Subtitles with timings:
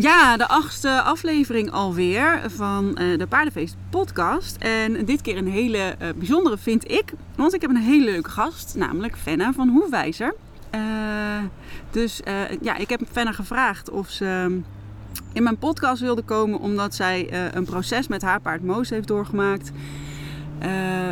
[0.00, 4.56] Ja, de achtste aflevering alweer van eh, de Paardenfeest podcast.
[4.56, 7.12] En dit keer een hele eh, bijzondere vind ik.
[7.36, 10.34] Want ik heb een hele leuke gast, namelijk Fenna van Hoefwijzer.
[10.70, 10.80] Eh,
[11.90, 12.20] dus
[12.60, 14.58] ja, ik heb Fenna gevraagd of ze ehm,
[15.32, 16.58] in mijn podcast wilde komen.
[16.58, 19.70] Omdat zij een proces met haar paard Moos heeft doorgemaakt.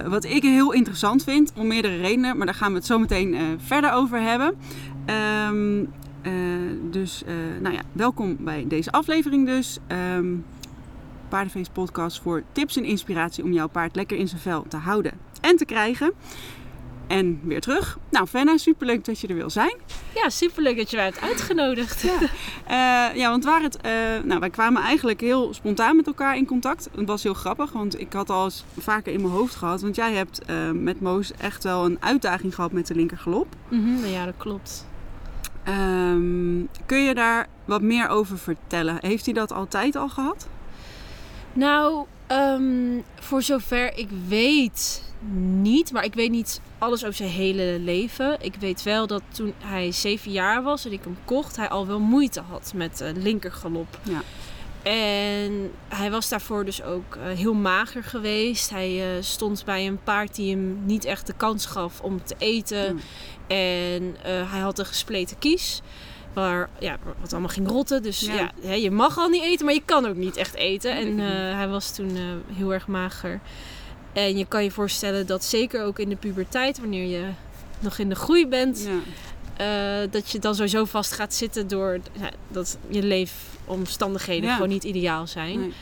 [0.07, 2.37] Wat ik heel interessant vind, om meerdere redenen.
[2.37, 4.55] Maar daar gaan we het zo meteen verder over hebben.
[5.07, 5.85] Ehm,
[6.27, 6.33] eh,
[6.91, 9.79] dus, eh, nou ja, welkom bij deze aflevering dus.
[9.87, 10.35] Ehm
[11.29, 15.13] Paardenfeest podcast voor tips en inspiratie om jouw paard lekker in zijn vel te houden
[15.41, 16.13] en te krijgen.
[17.07, 17.99] En weer terug.
[18.11, 19.77] Nou, Fenna, superleuk dat je er wil zijn.
[20.15, 22.03] Ja, superleuk dat je hebt uitgenodigd.
[22.03, 22.19] Ja,
[22.67, 23.79] Eh, ja want waar het,
[24.25, 26.89] nou, wij kwamen eigenlijk heel spontaan met elkaar in contact.
[26.97, 29.81] Het was heel grappig, want ik had al eens vaker in mijn hoofd gehad.
[29.81, 30.41] Want jij hebt
[30.73, 33.55] met Moos echt wel een uitdaging gehad met de linkergalop.
[33.69, 34.87] Mhm, ja, dat klopt.
[35.67, 38.97] Ehm, kun je daar wat meer over vertellen?
[39.01, 40.49] Heeft hij dat altijd al gehad?
[41.53, 45.03] Nou, ehm, voor zover ik weet
[45.53, 45.93] niet.
[45.93, 48.37] Maar ik weet niet alles over zijn hele leven.
[48.41, 51.87] Ik weet wel dat toen hij zeven jaar was en ik hem kocht, hij al
[51.87, 53.99] wel moeite had met uh, linkergalop.
[54.03, 54.23] Ja.
[54.87, 58.71] En hij was daarvoor dus ook uh, heel mager geweest.
[58.71, 62.35] Hij uh, stond bij een paard die hem niet echt de kans gaf om te
[62.39, 62.97] eten.
[62.97, 63.03] Ja.
[63.47, 65.83] En uh, hij had een gespleten kies.
[66.33, 68.03] Waar ja, wat allemaal ging rotten.
[68.03, 68.51] Dus ja.
[68.61, 68.73] ja.
[68.73, 70.97] je mag al niet eten, maar je kan ook niet echt eten.
[70.97, 71.19] En
[71.57, 72.17] hij was toen
[72.53, 73.41] heel erg mager.
[74.13, 77.25] En je kan je voorstellen dat zeker ook in de puberteit, wanneer je
[77.81, 78.99] nog in de groei bent, ja.
[79.61, 84.55] Uh, dat je dan sowieso vast gaat zitten door ja, dat je leefomstandigheden ja.
[84.55, 85.61] gewoon niet ideaal zijn.
[85.61, 85.73] Nee.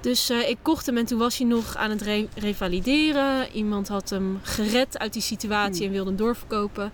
[0.00, 3.52] Dus uh, ik kocht hem en toen was hij nog aan het re revalideren.
[3.52, 5.86] Iemand had hem gered uit die situatie mm.
[5.86, 6.92] en wilde hem doorverkopen.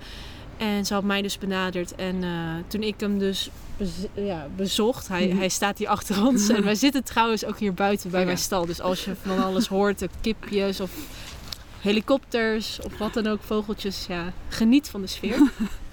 [0.56, 1.95] En ze had mij dus benaderd.
[1.95, 5.39] En uh, toen ik hem dus bez ja, bezocht, hij, mm.
[5.39, 6.48] hij staat hier achter ons.
[6.48, 8.27] en wij zitten trouwens ook hier buiten bij ja.
[8.27, 8.67] mijn stal.
[8.67, 10.91] Dus als je van alles hoort, de kipjes of
[11.81, 15.38] helikopters of wat dan ook, vogeltjes, ja, geniet van de sfeer.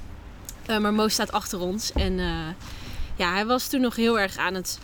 [0.70, 1.92] uh, maar Mo staat achter ons.
[1.92, 2.48] En uh,
[3.16, 4.80] ja, hij was toen nog heel erg aan het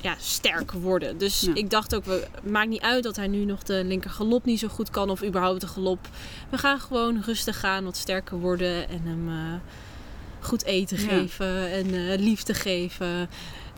[0.00, 1.18] ja, sterk worden.
[1.18, 1.54] Dus ja.
[1.54, 4.58] ik dacht ook, het maakt niet uit dat hij nu nog de linker galop niet
[4.58, 6.08] zo goed kan of überhaupt de galop.
[6.50, 9.54] We gaan gewoon rustig gaan, wat sterker worden en hem uh,
[10.40, 11.08] goed eten ja.
[11.08, 13.28] geven en liefde geven.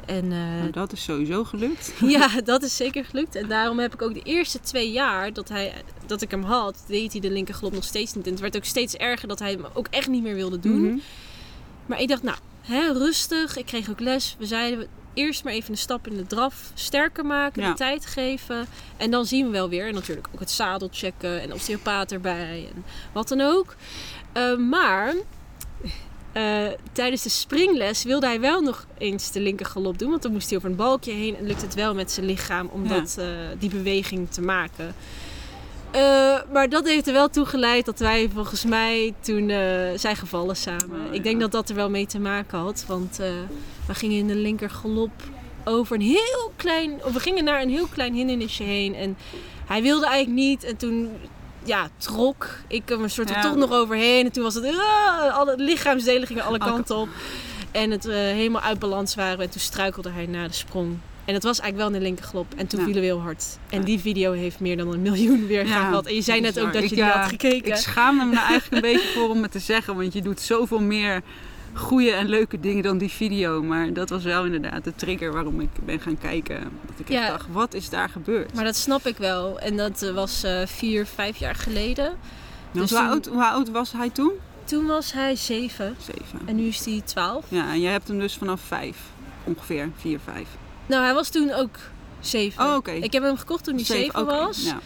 [0.06, 1.92] En, uh, nou, dat is sowieso gelukt.
[2.16, 3.34] ja, dat is zeker gelukt.
[3.34, 5.72] En daarom heb ik ook de eerste twee jaar dat, hij,
[6.06, 8.24] dat ik hem had, deed hij de linker galop nog steeds niet.
[8.24, 10.78] En het werd ook steeds erger dat hij hem ook echt niet meer wilde doen.
[10.78, 11.02] Mm -hmm.
[11.86, 13.56] Maar ik dacht, nou, hè, rustig.
[13.56, 14.36] Ik kreeg ook les.
[14.38, 17.70] We zeiden, eerst maar even een stap in de draf sterker maken, ja.
[17.70, 18.66] de tijd geven.
[18.96, 19.86] En dan zien we wel weer.
[19.86, 23.74] En natuurlijk ook het zadel checken en osteopaat erbij en wat dan ook.
[24.36, 25.14] Uh, maar
[26.34, 30.10] uh, tijdens de springles wilde hij wel nog eens de linker galop doen.
[30.10, 32.66] Want dan moest hij over een balkje heen en lukt het wel met zijn lichaam
[32.66, 32.88] om ja.
[32.88, 33.26] dat, uh,
[33.58, 34.94] die beweging te maken.
[35.94, 36.00] Uh,
[36.52, 39.58] maar dat heeft er wel toe geleid dat wij volgens mij toen uh,
[39.94, 41.00] zijn gevallen samen.
[41.00, 41.12] Oh, ja.
[41.12, 42.84] Ik denk dat dat er wel mee te maken had.
[42.86, 43.26] Want uh,
[43.86, 45.10] we gingen in de linker galop
[45.64, 47.04] over een heel klein...
[47.04, 48.94] Of we gingen naar een heel klein hindernisje heen.
[48.94, 49.16] En
[49.66, 50.64] hij wilde eigenlijk niet.
[50.64, 51.10] En toen
[51.64, 53.40] ja, trok ik hem een soort ja.
[53.40, 54.24] toch nog overheen.
[54.24, 54.64] En toen was het...
[55.32, 57.08] Alle lichaamsdelen gingen alle kanten op.
[57.70, 59.40] En het helemaal uit balans waren.
[59.40, 60.98] En toen struikelde hij na de sprong.
[61.24, 62.46] En dat was eigenlijk wel in de linkerglop.
[62.56, 62.84] En toen ja.
[62.84, 63.58] vielen we heel hard.
[63.70, 63.84] En ja.
[63.84, 66.06] die video heeft meer dan een miljoen ja, gehad.
[66.06, 67.72] En je zei net ook dat je ik, die had gekeken.
[67.72, 69.96] Ik schaam me nou eigenlijk een beetje voor om het te zeggen.
[69.96, 71.22] Want je doet zoveel meer
[71.72, 73.62] goede en leuke dingen dan die video.
[73.62, 76.60] Maar dat was wel inderdaad de trigger waarom ik ben gaan kijken.
[76.86, 78.54] Dat ik echt dacht, wat is daar gebeurd?
[78.54, 79.58] Maar dat snap ik wel.
[79.58, 82.12] En dat was uh, vier, vijf jaar geleden.
[82.70, 83.08] Dus hoe, toen...
[83.08, 84.32] oud, hoe oud was hij toen?
[84.64, 85.96] Toen was hij zeven.
[85.98, 86.40] Zeven.
[86.44, 87.44] En nu is hij twaalf.
[87.48, 88.96] Ja, en jij hebt hem dus vanaf vijf.
[89.44, 90.48] Ongeveer, vier, vijf.
[90.86, 91.78] Nou, hij was toen ook
[92.20, 92.64] zeven.
[92.64, 92.98] Oh, okay.
[92.98, 94.38] Ik heb hem gekocht toen hij zeven, zeven okay.
[94.38, 94.64] was.
[94.64, 94.78] Ja.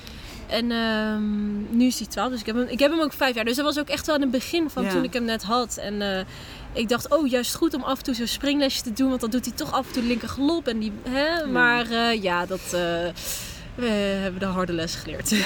[0.48, 3.34] En um, nu is hij twaalf, dus ik heb, hem, ik heb hem ook vijf
[3.34, 3.44] jaar.
[3.44, 4.90] Dus dat was ook echt wel in het begin van ja.
[4.90, 5.76] toen ik hem net had.
[5.76, 6.20] En uh,
[6.72, 9.08] ik dacht, oh, juist goed om af en toe zo'n springlesje te doen.
[9.08, 10.66] Want dan doet hij toch af en toe de linker galop.
[10.68, 11.38] En die, hè?
[11.38, 11.46] Ja.
[11.46, 12.60] Maar uh, ja, dat...
[12.64, 12.70] Uh,
[13.74, 15.30] we hebben de harde les geleerd.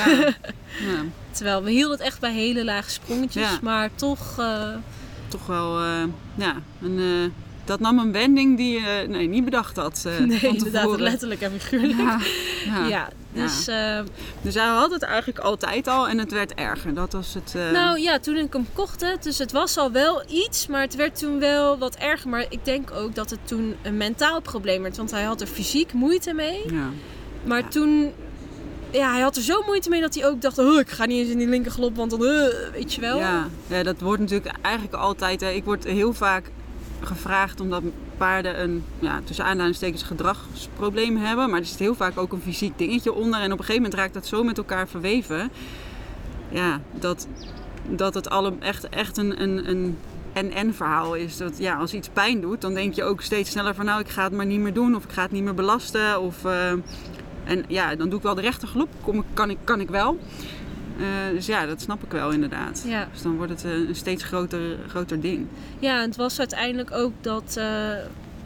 [0.81, 1.04] Ja.
[1.31, 3.60] Terwijl we hielden het echt bij hele lage sprongetjes.
[3.60, 4.40] Maar toch...
[5.28, 5.81] Toch wel,
[6.34, 7.32] ja, een
[7.64, 10.05] dat nam een wending die je nee, niet bedacht had.
[10.06, 11.99] Uh, nee, inderdaad, letterlijk en figuurlijk.
[11.99, 12.19] Ja,
[12.64, 13.99] ja, ja dus, ja.
[13.99, 14.05] Uh,
[14.43, 16.94] dus hij had het eigenlijk altijd al en het werd erger.
[16.94, 17.53] Dat was het.
[17.56, 17.70] Uh...
[17.70, 21.19] Nou ja, toen ik hem kocht, dus het was al wel iets, maar het werd
[21.19, 22.29] toen wel wat erger.
[22.29, 25.47] Maar ik denk ook dat het toen een mentaal probleem werd, want hij had er
[25.47, 26.73] fysiek moeite mee.
[26.73, 26.88] Ja.
[27.44, 28.12] Maar toen
[28.91, 31.19] ja, hij had er zo moeite mee dat hij ook dacht: oh, ik ga niet
[31.19, 33.19] eens in die linkerglop, want dan, uh, weet je wel.
[33.19, 33.49] Ja.
[33.67, 35.41] ja, dat wordt natuurlijk eigenlijk altijd.
[35.41, 36.50] Hè, ik word heel vaak
[37.06, 37.82] gevraagd omdat
[38.16, 41.50] paarden een, ja, tussen aanhalingstekens gedragsprobleem hebben.
[41.50, 43.40] Maar er zit heel vaak ook een fysiek dingetje onder.
[43.40, 45.50] En op een gegeven moment raakt dat zo met elkaar verweven.
[46.49, 47.28] Ja, dat,
[47.88, 49.96] dat het allemaal echt, echt een, een, een
[50.32, 51.37] en-en verhaal is.
[51.37, 54.08] Dat ja, als iets pijn doet, dan denk je ook steeds sneller van nou, ik
[54.08, 54.94] ga het maar niet meer doen.
[54.94, 56.20] Of ik ga het niet meer belasten.
[56.20, 56.70] Of, uh,
[57.44, 58.88] en ja, dan doe ik wel de rechtergelop.
[59.00, 60.19] Kom, kan, ik, kan ik wel.
[61.02, 62.84] Uh, dus ja, dat snap ik wel inderdaad.
[62.87, 63.08] Ja.
[63.12, 65.46] Dus dan wordt het uh, een steeds groter, groter ding.
[65.78, 67.64] Ja, en het was uiteindelijk ook dat uh,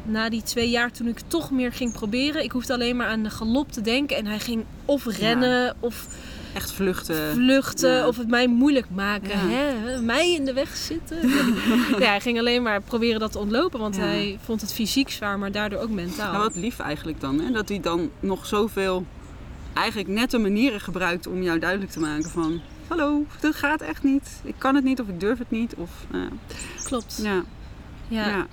[0.02, 3.22] na die twee jaar toen ik toch meer ging proberen, ik hoefde alleen maar aan
[3.22, 5.74] de galop te denken en hij ging of rennen Ja.
[5.80, 6.06] of
[6.54, 7.32] Echt vluchten.
[7.34, 8.06] vluchten Ja.
[8.06, 9.28] of het mij moeilijk maken.
[9.28, 9.36] Ja.
[9.56, 10.00] Hè?
[10.00, 11.16] Mij in de weg zitten.
[11.98, 15.38] Ja, hij ging alleen maar proberen dat te ontlopen, want hij vond het fysiek zwaar,
[15.38, 16.32] maar daardoor ook mentaal.
[16.32, 17.40] Nou, wat lief eigenlijk dan.
[17.40, 17.50] Hè?
[17.50, 19.04] Dat hij dan nog zoveel
[19.76, 22.60] eigenlijk nette manieren gebruikt om jou duidelijk te maken van...
[22.88, 24.40] Hallo, dat gaat echt niet.
[24.44, 25.74] Ik kan het niet of ik durf het niet.
[25.74, 26.26] Of, uh,
[26.84, 27.20] Klopt.
[27.22, 27.44] ja.
[28.08, 28.28] Ja.
[28.28, 28.46] Ja,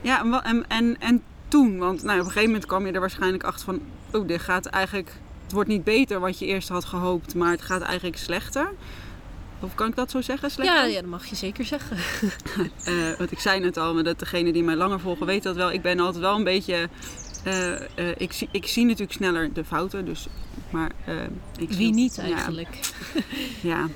[0.00, 3.00] ja en, en, en, en toen, want nou, op een gegeven moment kwam je er
[3.00, 3.80] waarschijnlijk achter van,
[4.12, 5.12] oh, dit gaat eigenlijk,
[5.42, 8.70] het wordt niet beter wat je eerst had gehoopt, maar het gaat eigenlijk slechter.
[9.60, 10.50] Of kan ik dat zo zeggen?
[10.50, 10.76] Slechter?
[10.76, 11.96] Ja, ja, dat mag je zeker zeggen.
[12.84, 15.56] Eh, want ik zei net al, maar dat degene die mij langer volgen weet dat
[15.56, 15.72] wel.
[15.72, 16.88] Ik ben altijd wel een beetje,
[17.42, 20.26] eh, eh, ik, zie, ik zie natuurlijk sneller de fouten, dus,
[20.70, 21.14] maar eh,
[21.58, 22.78] ik Wie zie- niet eigenlijk?
[23.62, 23.88] Ja,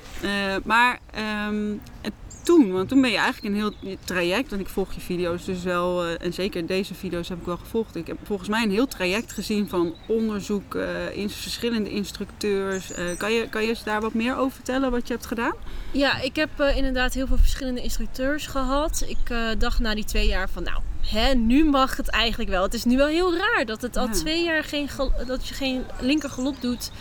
[0.63, 1.71] maar ehm,
[2.01, 2.11] en
[2.43, 5.63] toen, want toen ben je eigenlijk een heel traject, want ik volg je video's dus
[5.63, 7.95] wel, en zeker deze video's heb ik wel gevolgd.
[7.95, 10.75] Ik heb volgens mij een heel traject gezien van onderzoek,
[11.13, 12.91] in verschillende instructeurs.
[13.17, 15.53] Kan, je, kan je eens daar wat meer over vertellen wat je hebt gedaan?
[15.91, 19.05] Ja, ik heb inderdaad heel veel verschillende instructeurs gehad.
[19.07, 22.63] Ik dacht na die twee jaar van, nou, hè, nu mag het eigenlijk wel.
[22.63, 24.11] Het is nu wel heel raar dat het al Ja.
[24.11, 24.89] twee jaar geen
[25.27, 26.91] dat je geen linker galop doet.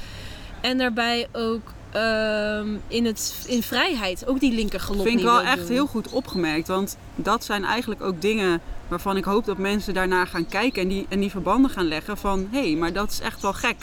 [0.61, 5.43] En daarbij ook ehm, in, het, in vrijheid ook die linker galop vind ik wel
[5.43, 5.71] echt doen.
[5.71, 10.25] heel goed opgemerkt, want dat zijn eigenlijk ook dingen waarvan ik hoop dat mensen daarna
[10.25, 13.21] gaan kijken en die, en die verbanden gaan leggen van, hé, hey, maar dat is
[13.21, 13.77] echt wel gek.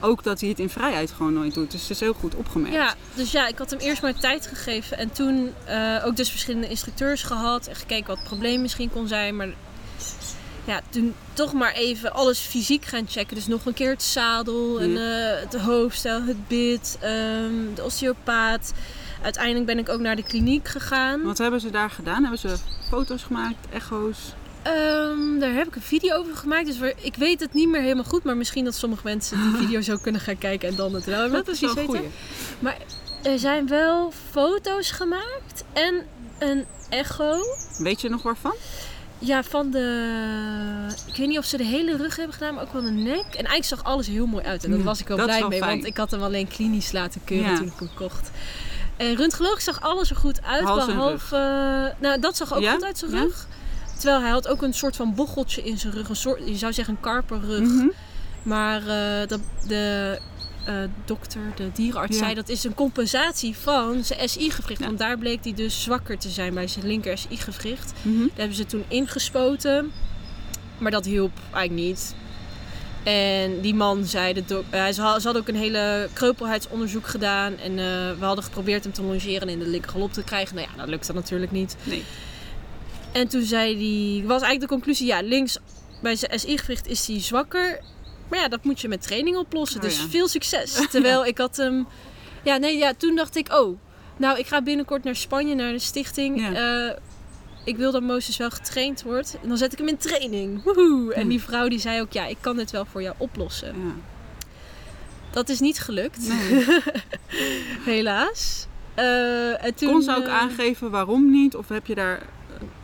[0.00, 1.70] Ook dat hij het in vrijheid gewoon nooit doet.
[1.70, 2.74] Dus het is heel goed opgemerkt.
[2.74, 4.98] Ja, dus ja, ik had hem eerst maar tijd gegeven.
[4.98, 7.66] En toen eh, ook dus verschillende instructeurs gehad.
[7.66, 9.36] En gekeken wat het probleem misschien kon zijn.
[9.36, 9.48] Maar
[10.64, 13.34] ja, toen toch maar even alles fysiek gaan checken.
[13.34, 18.72] Dus nog een keer het zadel, en, eh, het hoofdstel, het bit, ehm, de osteopaat.
[19.22, 21.22] Uiteindelijk ben ik ook naar de kliniek gegaan.
[21.22, 22.20] Wat hebben ze daar gedaan?
[22.20, 22.56] Hebben ze
[22.88, 24.34] foto's gemaakt, echo's?
[24.62, 26.66] Ehm, daar heb ik een video over gemaakt.
[26.66, 28.24] Dus waar- ik weet het niet meer helemaal goed.
[28.24, 31.16] Maar misschien dat sommige mensen die video zo kunnen gaan kijken en dan het wel
[31.18, 32.10] helemaal Dat is wel precies weten.
[32.60, 32.74] goeie.
[33.22, 35.94] Er zijn wel foto's gemaakt en
[36.38, 37.38] een echo.
[37.78, 38.54] Weet je nog waarvan?
[39.18, 40.86] Ja, van de.
[41.06, 43.24] Ik weet niet of ze de hele rug hebben gedaan, maar ook wel de nek.
[43.24, 44.64] En eigenlijk zag alles heel mooi uit.
[44.64, 45.70] En daar was ik wel dat blij wel mee, fijn.
[45.70, 47.56] want ik had hem alleen klinisch laten keuren Ja.
[47.56, 48.30] toen ik hem kocht.
[48.96, 51.94] En röntgenologisch zag alles er goed uit, Hals behalve.
[51.98, 52.72] nou, dat zag ook Ja?
[52.72, 53.26] goed uit zijn Ja?
[54.00, 56.08] Terwijl hij had ook een soort van bocheltje in zijn rug.
[56.08, 57.60] Een soort, je zou zeggen een karperrug.
[57.60, 57.86] Mhm.
[58.42, 58.86] Maar eh,
[59.28, 59.38] de,
[59.68, 60.18] de
[60.64, 60.74] eh,
[61.04, 62.22] dokter, de dierenarts, Ja.
[62.22, 64.80] zei dat is een compensatie van zijn SI-gewricht.
[64.80, 64.86] Ja.
[64.86, 67.92] Want daar bleek hij dus zwakker te zijn bij zijn linker SI-gewricht.
[68.02, 68.18] Mhm.
[68.20, 69.92] Daar hebben ze toen ingespoten.
[70.78, 72.14] Maar dat hielp eigenlijk niet.
[73.02, 77.06] En die man zei, de dok- eh, ze, had- ze hadden ook een hele kreupelheidsonderzoek
[77.06, 77.56] gedaan.
[77.58, 77.74] En
[78.18, 80.54] we hadden geprobeerd hem te longeren en in de linker galop te krijgen.
[80.56, 81.76] Nou ja, dat lukte natuurlijk niet.
[81.84, 82.04] Nee.
[83.12, 85.58] En toen zei hij, was eigenlijk de conclusie, ja, links
[86.02, 87.80] bij zijn SI-gewricht is hij zwakker.
[88.28, 89.80] Maar ja, dat moet je met training oplossen.
[89.80, 90.08] Oh, dus ja.
[90.08, 90.72] veel succes.
[90.90, 91.86] Terwijl ik had hem,
[92.44, 93.78] ja, nee, ja, toen dacht ik, oh,
[94.16, 96.40] nou, ik ga binnenkort naar Spanje, naar de stichting.
[96.40, 96.88] Ja.
[96.88, 96.96] Eh,
[97.64, 99.38] ik wil dat Mozes wel getraind wordt.
[99.42, 100.62] En dan zet ik hem in training.
[100.62, 101.14] Woehoe.
[101.14, 103.68] En die vrouw die zei ook, ja, ik kan dit wel voor jou oplossen.
[103.68, 103.92] Ja.
[105.30, 106.64] Dat is niet gelukt, Nee.
[107.94, 108.66] helaas.
[108.94, 111.56] Eh, en toen, Kon ze ook eh, aangeven waarom niet?
[111.56, 112.22] Of heb je daar,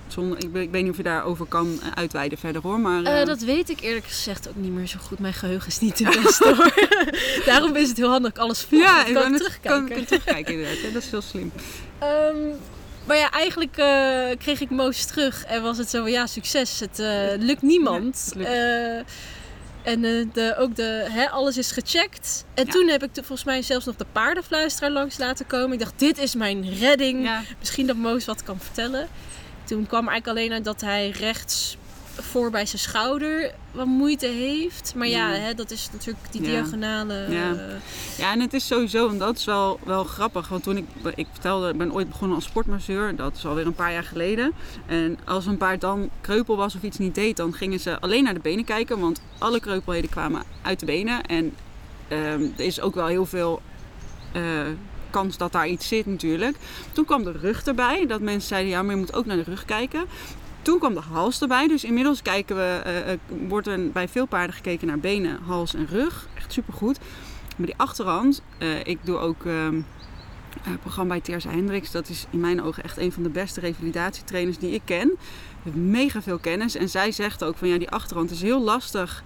[0.09, 2.81] zonder, ik, weet- ik weet niet of je daarover kan eh, uitweiden verder hoor.
[2.81, 5.19] Maar, Eh, eh, dat weet ik eerlijk gezegd ook niet meer zo goed.
[5.19, 6.75] Mijn geheugen is niet de beste hoor.
[7.53, 8.83] Daarom is het heel handig ik alles volg.
[8.83, 9.87] ja, ik kan het- terugkijken.
[9.87, 10.93] Kan, kan terugkijken inderdaad.
[10.93, 11.53] Dat is heel slim.
[11.99, 12.37] Ehm,
[13.07, 13.73] maar ja, eigenlijk
[14.39, 16.81] kreeg ik Moos terug en was het zo van ja, succes.
[16.81, 16.99] Het
[17.41, 18.33] lukt niemand.
[18.37, 18.49] Ja, het
[18.97, 19.11] lukt.
[19.83, 20.01] En
[20.33, 22.45] de, ook de, hè, alles is gecheckt.
[22.55, 22.73] En Ja.
[22.73, 25.73] toen heb ik de- volgens mij zelfs nog de paardenfluisteraar langs laten komen.
[25.73, 27.25] Ik dacht, dit is mijn redding.
[27.25, 27.43] Ja.
[27.59, 29.09] Misschien dat Moos wat kan vertellen.
[29.67, 31.77] Toen kwam er eigenlijk alleen uit dat hij rechts
[32.21, 34.93] voor bij zijn schouder wat moeite heeft.
[34.97, 35.41] Maar ja, Ja.
[35.41, 36.49] hè, dat is natuurlijk die Ja.
[36.49, 37.27] diagonale...
[37.29, 37.51] Ja.
[37.53, 37.59] eh,
[38.19, 40.49] Ja, en het is sowieso, en dat is wel, wel grappig.
[40.49, 43.17] Want toen ik, ik vertelde, ik ben ooit begonnen als sportmasseur.
[43.17, 44.53] Dat is alweer een paar jaar geleden.
[44.87, 48.25] En als een paard dan kreupel was of iets niet deed, dan gingen ze alleen
[48.25, 49.01] naar de benen kijken.
[49.01, 51.23] Want alle kreupelheden kwamen uit de benen.
[51.23, 51.55] En
[52.09, 53.61] ehm, er is ook wel heel veel
[54.33, 54.43] eh,
[55.17, 56.57] kans dat daar iets zit natuurlijk.
[56.93, 58.07] Toen kwam de rug erbij.
[58.07, 60.05] Dat mensen zeiden, ja, maar je moet ook naar de rug kijken.
[60.63, 61.69] Toen kwam de hals erbij.
[61.69, 63.19] Dus inmiddels kijken we, eh, eh,
[63.49, 66.29] wordt er bij veel paarden gekeken naar benen, hals en rug.
[66.35, 66.99] Echt supergoed.
[67.57, 69.75] Maar die achterhand, eh, ik doe ook ehm,
[70.65, 71.91] een programma bij Terza Hendricks.
[71.91, 75.13] Dat is in mijn ogen echt een van de beste revalidatietrainers die ik ken.
[75.63, 76.75] Heeft mega veel kennis.
[76.75, 79.25] En zij zegt ook van ja, die achterhand is heel lastig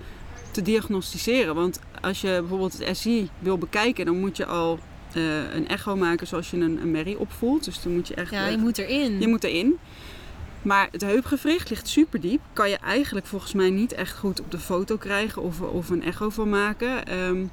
[0.50, 1.54] te diagnosticeren.
[1.54, 4.78] Want als je bijvoorbeeld het SI wil bekijken, dan moet je al
[5.14, 7.64] eh, een echo maken zoals je een, een merrie opvoelt.
[7.64, 8.30] Dus dan moet je echt...
[8.30, 9.20] Ja, je moet erin.
[9.20, 9.78] je moet erin.
[10.62, 12.40] Maar het heupgewricht ligt super diep.
[12.52, 16.02] Kan je eigenlijk volgens mij niet echt goed op de foto krijgen of, of een
[16.02, 17.06] echo van maken.
[17.06, 17.44] Ehm,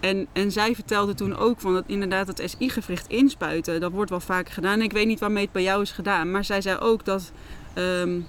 [0.00, 3.80] en, en zij vertelde toen ook van dat inderdaad het SI-gewricht inspuiten.
[3.80, 4.82] Dat wordt wel vaker gedaan.
[4.82, 6.30] Ik weet niet waarmee het bij jou is gedaan.
[6.30, 7.32] Maar zij zei ook dat.
[7.74, 8.20] ehm,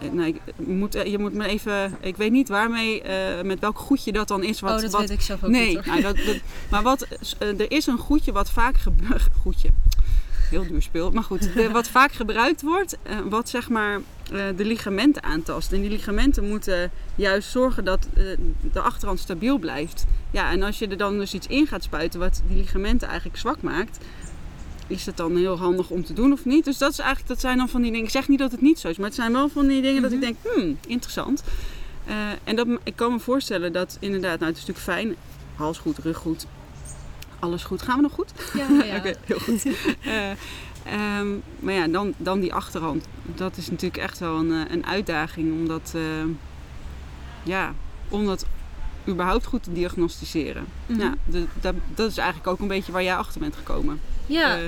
[0.00, 1.96] eh, nou, ik, moet, je moet me even.
[2.00, 4.60] Ik weet niet waarmee, eh, met welk goedje dat dan is.
[4.60, 6.40] Wat, oh, dat wat, weet ik zelf ook nee, niet nou, dat, dat-
[6.70, 7.06] maar wat,
[7.38, 9.22] eh, er is een goedje wat vaak gebeurt.
[9.42, 9.68] Goedje.
[10.50, 11.10] Heel duur speel.
[11.10, 14.00] Maar goed, de- wat vaak gebruikt wordt, eh, wat zeg maar
[14.32, 15.72] eh, de ligamenten aantast.
[15.72, 18.24] En die ligamenten moeten juist zorgen dat eh,
[18.72, 20.04] de achterhand stabiel blijft.
[20.30, 23.38] Ja, en als je er dan dus iets in gaat spuiten wat die ligamenten eigenlijk
[23.38, 23.98] zwak maakt,
[24.94, 26.64] is het dan heel handig om te doen of niet?
[26.64, 28.04] Dus dat, is eigenlijk, dat zijn dan van die dingen.
[28.06, 30.02] Ik zeg niet dat het niet zo is, maar het zijn wel van die dingen
[30.02, 30.26] dat ik Mhm.
[30.26, 31.42] denk, hmm, interessant.
[32.04, 35.14] Eh, en dat, ik kan me voorstellen dat inderdaad, nou het is natuurlijk fijn,
[35.56, 36.46] hals goed, rug goed,
[37.38, 37.82] alles goed.
[37.82, 38.32] Gaan we nog goed?
[38.54, 38.96] Ja, ja.
[38.98, 39.64] Oké, heel goed.
[40.04, 40.30] Eh,
[40.84, 41.28] ehm,
[41.60, 43.04] maar ja, dan, dan die achterhand.
[43.34, 46.00] Dat is natuurlijk echt wel een, eh, een uitdaging om dat, eh,
[47.42, 47.74] ja,
[48.08, 48.46] om dat
[49.08, 50.64] überhaupt goed te diagnosticeren.
[50.86, 51.00] Mhm.
[51.00, 54.00] Ja, de- dat, dat is eigenlijk ook een beetje waar jij achter bent gekomen.
[54.26, 54.58] ja,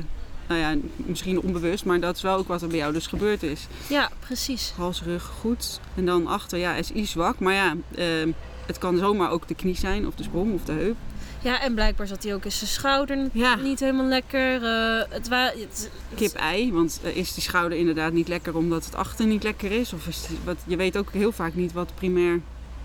[0.49, 3.43] nou ja, misschien onbewust, maar dat is wel ook wat er bij jou dus gebeurd
[3.43, 3.67] is.
[3.89, 4.73] ja, precies.
[4.77, 5.81] Hals, rug goed.
[5.95, 7.39] En dan achter, ja, SI zwak.
[7.39, 8.31] Maar ja, ehm,
[8.67, 10.97] het kan zomaar ook de knie zijn, of de sprong, of de heup.
[11.43, 13.55] Ja, en blijkbaar zat hij ook in zijn schouder Ja.
[13.55, 14.63] niet helemaal lekker.
[14.65, 18.95] Eh, het wa- het, Kip-ei, want eh, is die schouder inderdaad niet lekker omdat het
[18.95, 19.93] achter niet lekker is?
[19.93, 22.41] Of is die, wat, je weet ook heel vaak niet wat primair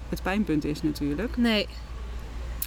[0.09, 1.37] het pijnpunt is natuurlijk.
[1.37, 1.67] Nee.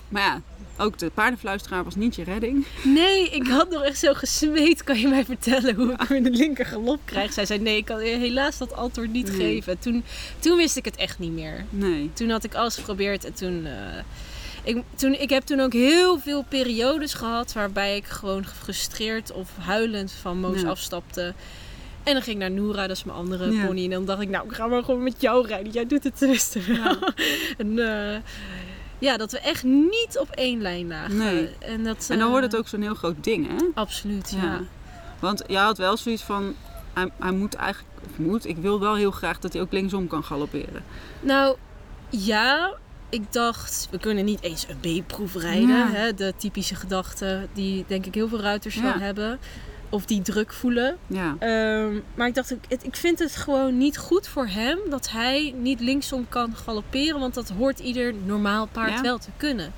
[0.08, 0.40] Maar ja,
[0.78, 2.66] ook de paardenfluisteraar was niet je redding.
[2.82, 4.84] Nee, ik had nog echt zo gesmeed.
[4.84, 7.32] Kan je mij vertellen hoe ik hem in de linker galop krijg?
[7.32, 9.36] Zij zei nee, ik kan helaas dat antwoord niet Nee.
[9.36, 9.78] geven.
[9.78, 10.04] Toen,
[10.38, 11.64] toen wist ik het echt niet meer.
[11.70, 12.10] Nee.
[12.12, 13.66] Toen had ik alles geprobeerd en toen...
[13.66, 13.72] eh,
[14.64, 19.50] ik, toen, ik heb toen ook heel veel periodes gehad waarbij ik gewoon gefrustreerd of
[19.60, 21.34] huilend van Moos afstapte.
[22.02, 23.66] En dan ging ik naar Noora, dat is mijn andere Ja.
[23.66, 23.84] pony.
[23.84, 25.72] En dan dacht ik, nou, ik ga maar gewoon met jou rijden.
[25.72, 26.76] Jij doet het tenminste wel.
[26.76, 26.98] Ja.
[27.58, 28.16] en eh,
[28.98, 31.16] ja, dat we echt niet op één lijn lagen.
[31.16, 31.50] Nee.
[31.58, 33.66] En, dat, En dan wordt eh, het ook zo'n heel groot ding, hè?
[33.74, 34.42] Absoluut, ja.
[34.42, 34.60] Ja.
[35.20, 36.54] Want jij had wel zoiets van,
[36.92, 40.06] hij, hij moet eigenlijk, of moet, ik wil wel heel graag dat hij ook linksom
[40.06, 40.84] kan galopperen.
[41.20, 41.56] Nou,
[42.08, 42.74] ja.
[43.08, 45.68] Ik dacht, we kunnen niet eens een B-proef rijden.
[45.68, 45.90] Ja.
[45.90, 46.14] Hè?
[46.14, 48.82] De typische gedachte die denk ik heel veel ruiters Ja.
[48.82, 49.38] wel hebben.
[49.94, 50.96] Of die druk voelen.
[51.06, 51.36] Ja.
[51.38, 55.54] Ehm, maar ik dacht, ik, ik vind het gewoon niet goed voor hem dat hij
[55.56, 57.20] niet linksom kan galopperen.
[57.20, 59.00] Want dat hoort ieder normaal paard Ja.
[59.00, 59.72] wel te kunnen.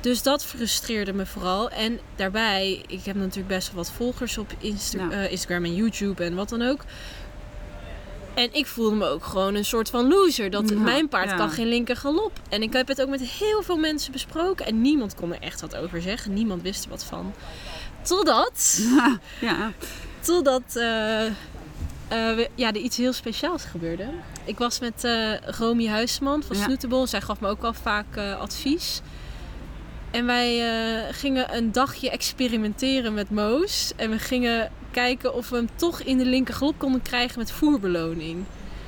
[0.00, 1.70] Dus dat frustreerde me vooral.
[1.70, 5.10] En daarbij, ik heb natuurlijk best wel wat volgers op Insta- Ja.
[5.10, 6.84] eh, Instagram en YouTube en wat dan ook.
[8.34, 10.50] En ik voelde me ook gewoon een soort van loser.
[10.50, 11.36] Dat Ja, mijn paard ja.
[11.36, 12.32] kan geen linker galop.
[12.48, 14.66] En ik heb het ook met heel veel mensen besproken.
[14.66, 16.32] En niemand kon er echt wat over zeggen.
[16.32, 17.32] Niemand wist er wat van.
[18.04, 18.80] Totdat...
[19.40, 19.72] ja.
[20.20, 20.62] Totdat
[22.08, 24.08] we- ja, er iets heel speciaals gebeurde.
[24.44, 26.62] Ik was met eh Romy Huisman van Ja.
[26.62, 27.06] Snoetebol.
[27.06, 29.00] Zij gaf me ook wel vaak advies.
[30.10, 30.62] En wij
[31.12, 33.92] gingen een dagje experimenteren met Moos.
[33.96, 37.50] En we gingen kijken of we hem toch in de linker galop konden krijgen met
[37.52, 38.44] voerbeloning.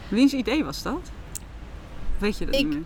[0.08, 1.10] Wiens idee was dat?
[2.18, 2.84] Weet je dat Ik- niet meer?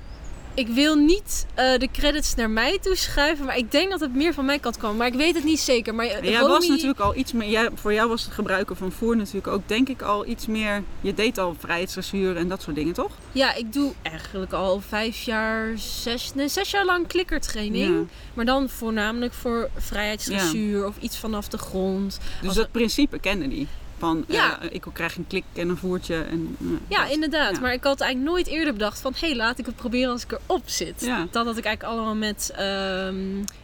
[0.60, 4.34] Ik wil niet eh, de credits naar mij toeschuiven, maar ik denk dat het meer
[4.34, 4.96] van mijn kant kwam.
[4.96, 5.94] Maar ik weet het niet zeker.
[5.94, 8.76] Maar eh, Jij Romy- was natuurlijk al iets meer, jij, voor jou was het gebruiken
[8.76, 12.62] van voer natuurlijk ook denk ik al iets meer, je deed al vrijheidsdressuur en dat
[12.62, 13.10] soort dingen toch?
[13.32, 17.94] Ja, ik doe eigenlijk al vijf jaar, zes, nee, zes jaar lang klikkertraining.
[17.94, 18.14] Ja.
[18.34, 22.18] Maar dan voornamelijk voor vrijheidsdressuur of iets vanaf de grond.
[22.40, 23.68] Dus Als dat principe kende die.
[24.00, 24.60] Van, Ja.
[24.60, 26.14] eh, ik krijg een klik en een voertje.
[26.22, 27.12] En, eh, Ja, dat.
[27.12, 27.54] inderdaad.
[27.54, 27.60] Ja.
[27.60, 29.12] Maar ik had eigenlijk nooit eerder bedacht van...
[29.20, 31.00] hé, hey, laat ik het proberen als ik erop zit.
[31.00, 31.26] Ja.
[31.30, 33.14] Dat had ik eigenlijk allemaal met ehm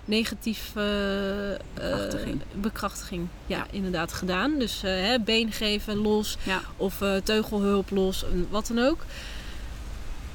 [0.04, 0.80] negatieve
[1.74, 2.40] eh, Bekrachtiging.
[2.54, 3.26] bekrachtiging.
[3.46, 4.58] Ja, inderdaad gedaan.
[4.58, 6.36] Dus eh, hè, been geven los
[6.76, 8.98] of eh, teugelhulp los, en wat dan ook.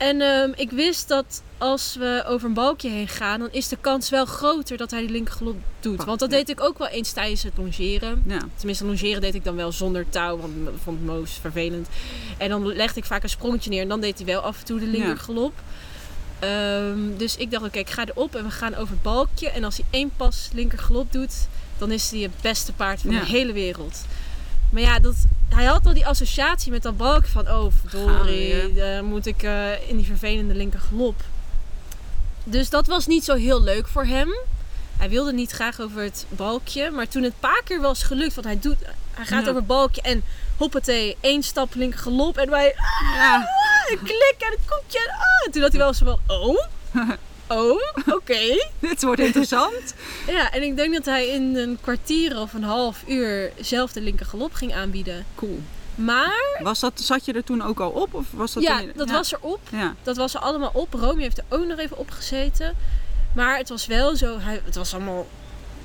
[0.01, 3.39] En ehm, ik wist dat als we over een balkje heen gaan...
[3.39, 5.95] dan is de kans wel groter dat hij die linkergalop doet.
[5.97, 6.37] Pak, Want dat ja.
[6.37, 8.23] deed ik ook wel eens tijdens het longeren.
[8.27, 8.39] Ja.
[8.55, 11.87] Tenminste, longeren deed ik dan wel zonder touw, want ik vond Moos vervelend.
[12.37, 14.65] En dan legde ik vaak een sprongetje neer en dan deed hij wel af en
[14.65, 15.53] toe de linker galop.
[16.39, 19.49] Ehm, dus ik dacht, oké, ik ga erop en we gaan over het balkje.
[19.49, 21.33] En als hij één pas linker galop doet,
[21.77, 23.19] dan is hij het beste paard van Ja.
[23.19, 24.05] de hele wereld.
[24.69, 25.15] Maar ja, dat
[25.53, 27.47] hij had al die associatie met dat balk van...
[27.51, 31.21] Oh, verdorie, dan moet ik eh, in die vervelende linker galop.
[32.43, 34.35] Dus dat was niet zo heel leuk voor hem.
[34.97, 36.91] Hij wilde niet graag over het balkje.
[36.91, 38.77] Maar toen het paar keer was gelukt, want hij, doet,
[39.11, 39.49] hij gaat Ja.
[39.49, 40.23] over het balkje en
[40.57, 42.37] hoppatee, één stap linker galop.
[42.37, 42.75] En wij,
[43.15, 43.35] Ja.
[43.35, 43.41] ah,
[43.91, 44.99] een klik en een koekje.
[45.07, 45.45] En, ah.
[45.45, 46.65] En toen had hij wel zo van, oh,
[47.51, 47.81] oh,
[48.15, 48.39] oké.
[48.79, 49.93] Dit wordt interessant.
[50.27, 54.01] Ja, en ik denk dat hij in een kwartier of een half uur zelf de
[54.01, 55.25] linker galop ging aanbieden.
[55.35, 55.59] Cool.
[55.95, 58.13] Maar, Was dat, zat je er toen ook al op?
[58.13, 59.59] Of was dat ja, dat was erop.
[59.71, 59.95] Ja.
[60.03, 60.93] Dat was er allemaal op.
[60.93, 62.75] Romy heeft er ook nog even op gezeten.
[63.35, 65.27] Maar het was wel zo, hij, het was allemaal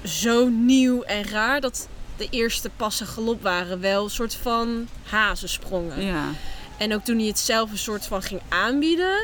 [0.05, 6.03] zo nieuw en raar dat de eerste passen galop waren wel een soort van hazensprongen.
[6.03, 6.25] ja.
[6.79, 9.19] En ook toen hij het zelf een soort van ging aanbieden,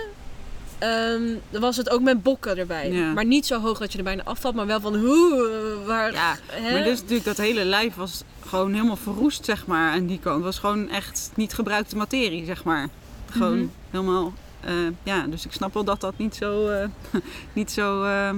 [1.51, 2.91] dan was het ook met bokken erbij.
[2.93, 3.13] Ja.
[3.13, 5.51] Maar niet zo hoog dat je er bijna afvalt, maar wel van hoe,
[5.87, 6.13] waar...
[6.13, 6.73] Ja, hè?
[6.73, 10.35] Maar dus natuurlijk dat hele lijf was gewoon helemaal verroest, zeg maar, aan die kant.
[10.37, 12.89] Het was gewoon echt niet gebruikte materie, zeg maar.
[13.31, 13.67] Gewoon Mhm.
[13.91, 14.73] helemaal, eh,
[15.03, 16.89] ja, dus ik snap wel dat dat niet zo, eh,
[17.53, 18.31] niet zo eh,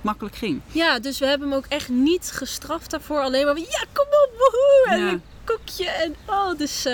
[0.00, 0.60] makkelijk ging.
[0.72, 3.20] Ja, dus we hebben hem ook echt niet gestraft daarvoor.
[3.20, 4.86] Alleen maar van, ja, kom op, woehoe!
[4.88, 5.10] En Ja.
[5.12, 6.86] een koekje en oh, dus...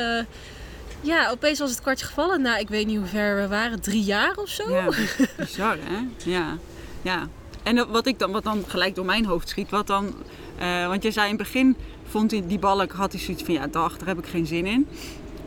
[1.00, 2.40] ja, opeens was het kwartje gevallen.
[2.42, 3.80] Nou, ik weet niet hoe ver we waren.
[3.80, 4.70] Drie jaar of zo?
[4.70, 4.88] Ja,
[5.36, 6.30] bizar hè?
[6.30, 6.56] Ja,
[7.02, 7.28] ja.
[7.62, 10.14] En wat, ik dan, wat dan gelijk door mijn hoofd schiet, wat dan...
[10.58, 11.76] eh, want je zei in het begin,
[12.08, 14.66] vond hij die balk, had hij zoiets van, ja, dag, daar heb ik geen zin
[14.66, 14.86] in.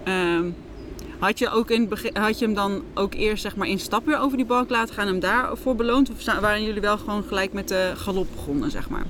[0.04, 0.50] Ehm,
[1.20, 3.80] had je, ook in het begin, had je hem dan ook eerst zeg maar in
[3.80, 6.10] stap weer over die balk laten gaan en hem daarvoor beloond?
[6.10, 9.06] Of waren jullie wel gewoon gelijk met de galop begonnen, zeg maar?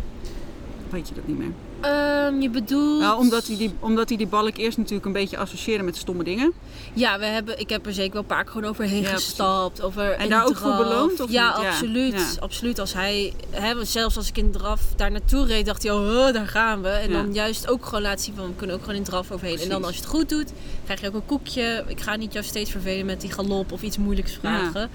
[0.89, 1.51] Weet je dat niet meer?
[1.83, 2.99] Ehm, je bedoelt...
[2.99, 6.23] Nou, omdat, hij die, omdat hij die balk eerst natuurlijk een beetje associeerde met stomme
[6.23, 6.53] dingen.
[6.93, 9.25] Ja, we hebben, ik heb er zeker wel een paar keer gewoon overheen Ja, precies.
[9.27, 9.81] gestapt.
[9.81, 11.65] Over En daar ook voor beloond, of ja, niet?
[11.67, 12.13] Absoluut.
[12.13, 12.39] ja.
[12.39, 12.79] absoluut.
[12.79, 16.47] Als hij, hè, zelfs als ik in draf daar naartoe reed, dacht hij oh, daar
[16.47, 16.89] gaan we.
[16.89, 17.21] En Ja.
[17.21, 19.59] dan juist ook gewoon laten zien van, we kunnen ook gewoon in draf overheen.
[19.59, 20.51] En dan als je het goed doet,
[20.83, 21.83] krijg je ook een koekje.
[21.87, 24.89] Ik ga niet jou steeds vervelen met die galop of iets moeilijks vragen.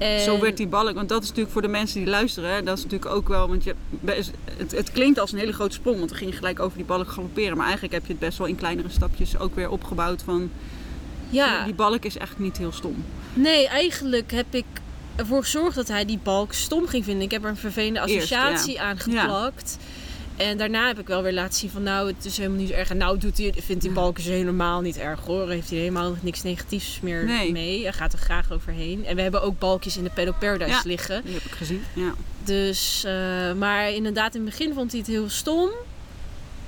[0.00, 2.62] En- Zo werd die balk, want dat is natuurlijk voor de mensen die luisteren, hè,
[2.62, 5.96] dat is natuurlijk ook wel, want je, het, het klinkt als een hele grote sprong,
[5.96, 7.52] want dan ging je gelijk over die balk galopperen.
[7.56, 10.50] Maar eigenlijk heb je het best wel in kleinere stapjes ook weer opgebouwd van,
[11.30, 13.04] Ja, die balk is echt niet heel stom.
[13.34, 14.64] nee, eigenlijk heb ik
[15.16, 17.22] ervoor gezorgd dat hij die balk stom ging vinden.
[17.24, 19.76] Ik heb er een vervelende Eerst, associatie aan geplakt.
[20.40, 22.74] En daarna heb ik wel weer laten zien van nou, het is helemaal niet zo
[22.74, 22.90] erg.
[22.90, 25.48] En nou doet hij, vindt die balk is helemaal niet erg hoor.
[25.50, 27.52] Heeft hij helemaal niks negatiefs meer Nee.
[27.52, 27.82] mee.
[27.82, 29.06] Hij gaat er graag overheen.
[29.06, 30.80] En we hebben ook balkjes in de Pedo Paradise Ja.
[30.84, 31.22] liggen.
[31.24, 31.82] Die heb ik gezien.
[31.94, 32.14] Ja.
[32.44, 35.70] Dus, eh, maar inderdaad in het begin vond hij het heel stom.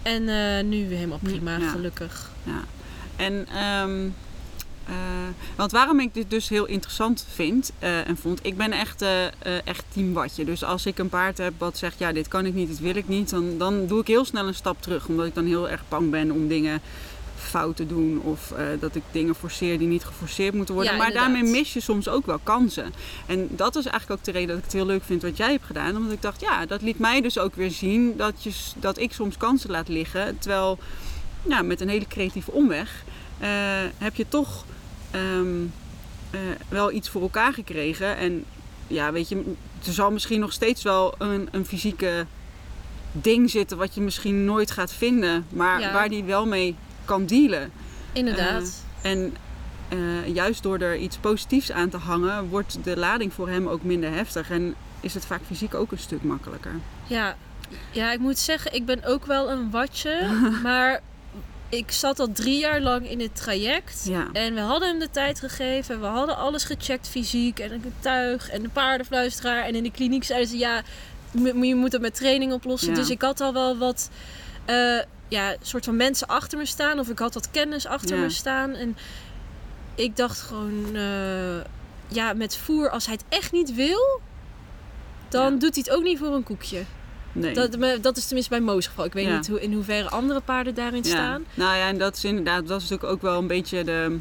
[0.03, 1.69] En eh, nu weer helemaal prima, Ja.
[1.71, 2.31] gelukkig.
[3.17, 4.09] En, ehm,
[4.87, 4.95] eh,
[5.57, 9.27] want waarom ik dit dus heel interessant vind eh, en vond, ik ben echt, eh,
[9.65, 10.45] echt team watje.
[10.45, 12.97] Dus als ik een paard heb wat zegt, ja dit kan ik niet, dit wil
[12.97, 15.09] ik niet, dan, dan doe ik heel snel een stap terug.
[15.09, 16.81] Omdat ik dan heel erg bang ben om dingen
[17.37, 20.93] fout te doen of dat ik dingen forceer die niet geforceerd moeten worden.
[20.93, 21.33] Ja, maar inderdaad.
[21.33, 22.93] daarmee mis je soms ook wel kansen.
[23.27, 25.51] En dat is eigenlijk ook de reden dat ik het heel leuk vind wat jij
[25.51, 25.97] hebt gedaan.
[25.97, 29.13] Omdat ik dacht, ja, dat liet mij dus ook weer zien dat, je, dat ik
[29.13, 30.39] soms kansen laat liggen.
[30.39, 30.79] Terwijl,
[31.49, 33.05] ja, met een hele creatieve omweg
[33.99, 34.65] heb je toch
[35.11, 35.63] ehm,
[36.31, 38.17] eh, wel iets voor elkaar gekregen.
[38.17, 38.45] En
[38.87, 39.55] ja, weet je,
[39.87, 42.27] er zal misschien nog steeds wel een, een fysieke
[43.13, 45.93] ding zitten wat je misschien nooit gaat vinden, maar Ja.
[45.93, 47.71] waar die wel mee kan dealen.
[48.13, 48.83] Inderdaad.
[49.03, 49.37] En
[49.89, 53.83] eh, juist door er iets positiefs aan te hangen, wordt de lading voor hem ook
[53.83, 54.51] minder heftig.
[54.51, 56.73] En is het vaak fysiek ook een stuk makkelijker.
[57.07, 57.37] Ja,
[57.91, 60.27] ja, ik moet zeggen, ik ben ook wel een watje.
[60.63, 61.01] maar
[61.73, 64.05] ik zat al drie jaar lang in het traject.
[64.09, 64.29] Ja.
[64.33, 66.01] En we hadden hem de tijd gegeven.
[66.01, 67.59] We hadden alles gecheckt fysiek.
[67.59, 69.65] En een tuig en een paardenfluisteraar.
[69.65, 70.83] En in de kliniek zeiden ze, ja,
[71.63, 72.89] je moet het met training oplossen.
[72.89, 72.95] Ja.
[72.95, 74.11] Dus ik had al wel wat...
[74.65, 76.99] eh, ja, soort van mensen achter me staan.
[76.99, 78.23] Of ik had wat kennis achter Ja.
[78.23, 78.75] me staan.
[78.75, 78.97] En
[79.95, 80.97] ik dacht gewoon...
[80.97, 81.61] eh,
[82.09, 84.21] ja, met voer, als hij het echt niet wil...
[85.29, 86.83] Dan doet hij het ook niet voor een koekje.
[87.33, 87.55] Nee.
[87.55, 89.05] Dat, dat is tenminste bij Moos geval.
[89.05, 89.37] Ik weet Ja.
[89.37, 91.09] niet hoe, in hoeverre andere paarden daarin Ja.
[91.09, 91.45] staan.
[91.55, 94.19] Nou ja, en dat is inderdaad, dat is natuurlijk ook wel een beetje de.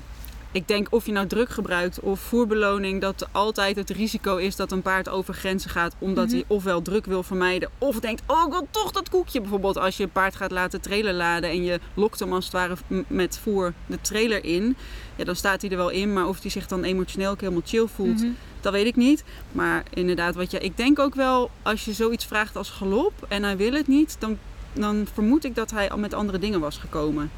[0.54, 4.72] Ik denk of je nou druk gebruikt of voerbeloning, dat altijd het risico is dat
[4.72, 6.34] een paard over grenzen gaat omdat Mhm.
[6.36, 9.40] hij ofwel druk wil vermijden of denkt, oh ik wil toch dat koekje.
[9.42, 12.54] Bijvoorbeeld als je een paard gaat laten trailer laden en je lokt hem als het
[12.54, 12.76] ware
[13.08, 14.76] met voer de trailer in.
[15.16, 17.62] Ja, dan staat hij er wel in, maar of hij zich dan emotioneel ook helemaal
[17.66, 18.30] chill voelt, Mhm.
[18.62, 19.24] dat weet ik niet.
[19.52, 23.44] Maar inderdaad, wat je, ik denk ook wel, als je zoiets vraagt als galop en
[23.44, 24.38] hij wil het niet, dan,
[24.74, 27.32] dan vermoed ik dat hij al met andere dingen was gekomen.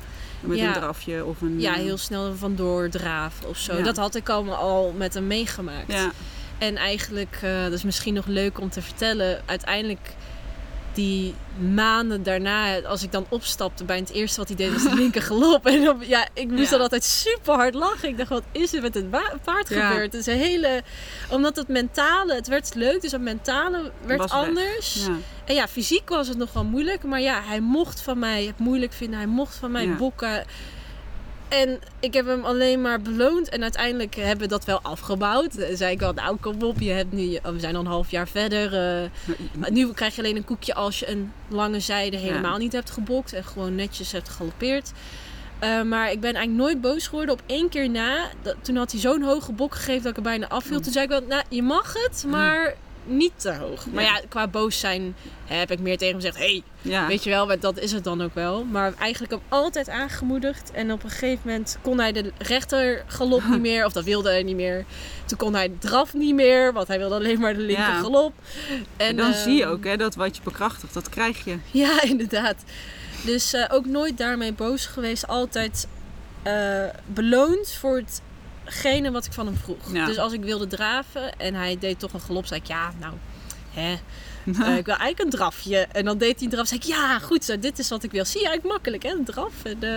[0.43, 0.67] Met Ja.
[0.67, 1.59] een drafje of een...
[1.59, 3.77] Ja, eh, heel snel er vandoor draven of zo.
[3.77, 3.83] Ja.
[3.83, 5.91] Dat had ik allemaal al met hem meegemaakt.
[5.91, 6.11] Ja,
[6.57, 9.41] En eigenlijk, eh, dat is misschien nog leuk om te vertellen.
[9.45, 10.15] Uiteindelijk
[10.93, 11.35] die
[11.73, 15.21] maanden daarna, als ik dan opstapte bij het eerste wat hij deed, was de linker
[15.21, 15.65] galop.
[15.73, 16.69] En dan, ja, ik moest Ja.
[16.69, 18.09] dan altijd super hard lachen.
[18.09, 19.09] Ik dacht, wat is er met het
[19.43, 19.87] paard Ja.
[19.89, 20.11] gebeurd?
[20.13, 20.81] Het is een hele,
[21.29, 25.05] omdat het mentale, het werd leuk, dus het mentale werd Was anders.
[25.07, 25.15] Ja.
[25.45, 27.03] En ja, fysiek was het nog wel moeilijk.
[27.03, 29.17] Maar ja, hij mocht van mij het moeilijk vinden.
[29.17, 30.45] Hij mocht van mij bokken.
[31.53, 33.49] En ik heb hem alleen maar beloond.
[33.49, 35.59] En uiteindelijk hebben we dat wel afgebouwd.
[35.59, 37.87] Dan zei ik wel, nou kom op, je hebt nu, oh, we zijn al een
[37.87, 38.65] half jaar verder.
[38.65, 39.09] eh,
[39.57, 42.89] maar nu krijg je alleen een koekje als je een lange zijde helemaal niet hebt
[42.89, 43.33] gebokt.
[43.33, 44.91] En gewoon netjes hebt gegalopeerd.
[45.59, 47.33] Eh, maar ik ben eigenlijk nooit boos geworden.
[47.33, 50.23] Op één keer na, dat, toen had hij zo'n hoge bok gegeven dat ik er
[50.23, 50.79] bijna afviel.
[50.79, 53.85] Toen zei ik wel, nou je mag het, maar niet te hoog.
[53.85, 57.07] Maar ja, qua boos zijn heb ik meer tegen hem gezegd, hey, Ja.
[57.07, 58.63] Weet je wel, maar dat is het dan ook wel.
[58.63, 60.71] Maar eigenlijk hem altijd aangemoedigd.
[60.71, 63.85] En op een gegeven moment kon hij de rechter galop niet meer.
[63.85, 64.85] Of dat wilde hij niet meer.
[65.25, 66.73] Toen kon hij draf niet meer.
[66.73, 67.99] Want hij wilde alleen maar de linker Ja.
[68.01, 68.33] galop.
[68.97, 71.57] En dan ehm, zie je ook hè, dat wat je bekrachtigt, dat krijg je.
[71.71, 72.55] Ja, inderdaad.
[73.25, 75.27] Dus eh, ook nooit daarmee boos geweest.
[75.27, 75.87] Altijd
[76.43, 78.03] eh, beloond voor
[78.63, 79.93] hetgene wat ik van hem vroeg.
[79.93, 80.05] Ja.
[80.05, 83.13] Dus als ik wilde draven en hij deed toch een galop, zei ik ja, nou,
[83.73, 83.95] hè,
[84.45, 85.77] Eh, ik wil eigenlijk een drafje.
[85.77, 86.67] En dan deed hij een draf.
[86.67, 88.25] zei ik, ja, goed zo, dit is wat ik wil.
[88.25, 89.63] Zie je, eigenlijk makkelijk, hè, een draf.
[89.63, 89.95] En, eh,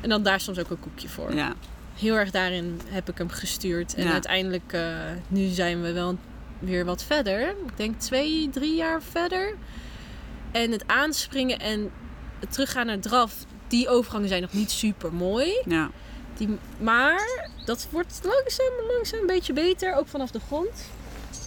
[0.00, 1.34] en dan daar soms ook een koekje voor.
[1.34, 1.52] ja.
[1.98, 3.94] Heel erg daarin heb ik hem gestuurd.
[3.94, 4.12] En Ja.
[4.12, 4.82] uiteindelijk, eh,
[5.28, 6.18] nu zijn we wel
[6.58, 7.48] weer wat verder.
[7.48, 9.54] Ik denk twee, drie jaar verder.
[10.52, 11.90] En het aanspringen en
[12.38, 13.32] het teruggaan naar draf,
[13.68, 15.52] die overgangen zijn nog niet super mooi.
[15.64, 15.90] ja.
[16.40, 20.88] Die, maar dat wordt langzaam, langzaam een beetje beter, ook vanaf de grond.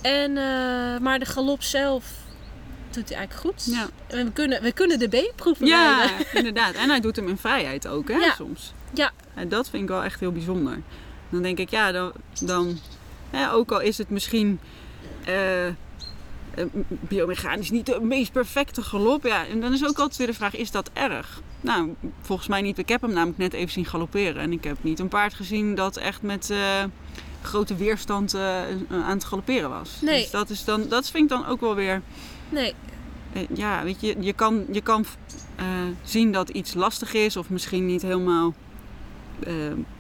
[0.02, 2.06] En, eh, maar de galop zelf
[2.90, 3.66] doet hij eigenlijk goed.
[3.74, 3.88] Ja.
[4.08, 6.26] En we kunnen, we kunnen de B-proeven Ja, rijden.
[6.40, 6.74] inderdaad.
[6.74, 8.34] En hij doet hem in vrijheid ook, hè, Ja.
[8.34, 8.74] soms.
[8.94, 9.12] Ja.
[9.34, 10.82] En dat vind ik wel echt heel bijzonder.
[11.30, 12.12] Dan denk ik, ja, dan...
[12.42, 12.80] dan
[13.30, 14.60] hè, ook al is het misschien...
[15.26, 15.34] eh,
[16.90, 19.24] biomechanisch niet de meest perfecte galop.
[19.24, 21.42] Ja, en dan is ook altijd weer de vraag, is dat erg?
[21.62, 22.78] Nou, volgens mij niet.
[22.78, 24.42] Ik heb hem namelijk net even zien galopperen.
[24.42, 26.84] En ik heb niet een paard gezien dat echt met eh,
[27.42, 29.98] grote weerstand eh, aan het galopperen was.
[30.02, 30.22] Nee.
[30.22, 32.02] Dus dat, is dan, dat vind ik dan ook wel weer...
[32.50, 32.74] Nee,
[33.34, 35.06] Eh, ja, weet je, je kan, je kan
[35.56, 35.66] eh,
[36.04, 38.54] zien dat iets lastig is of misschien niet helemaal
[39.44, 39.54] eh,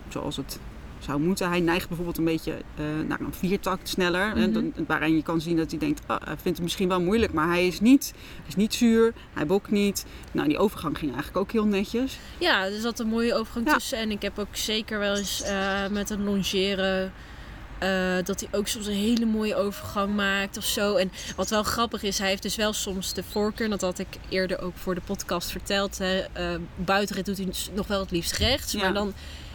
[0.09, 0.59] zoals het
[1.03, 1.49] zou moeten.
[1.49, 4.35] Hij neigt bijvoorbeeld een beetje eh, naar een viertakt sneller.
[4.35, 4.65] En Mhm.
[4.87, 7.47] waarin je kan zien dat hij denkt, ah, hij vindt het misschien wel moeilijk, maar
[7.47, 10.05] hij is niet, hij is niet zuur, hij bokt niet.
[10.31, 12.17] Nou, die overgang ging eigenlijk ook heel netjes.
[12.39, 13.73] ja, er zat een mooie overgang Ja.
[13.73, 13.97] tussen.
[13.97, 17.13] En ik heb ook zeker wel eens eh, met een longeren...
[17.79, 20.95] eh, dat hij ook soms een hele mooie overgang maakt of zo.
[20.95, 23.69] En wat wel grappig is, hij heeft dus wel soms de voorkeur.
[23.69, 25.97] Dat had ik eerder ook voor de podcast verteld.
[25.97, 26.19] Hè.
[26.19, 28.71] Eh, buitenrit doet hij dus nog wel het liefst rechts.
[28.71, 28.79] Ja.
[28.79, 29.13] Maar dan,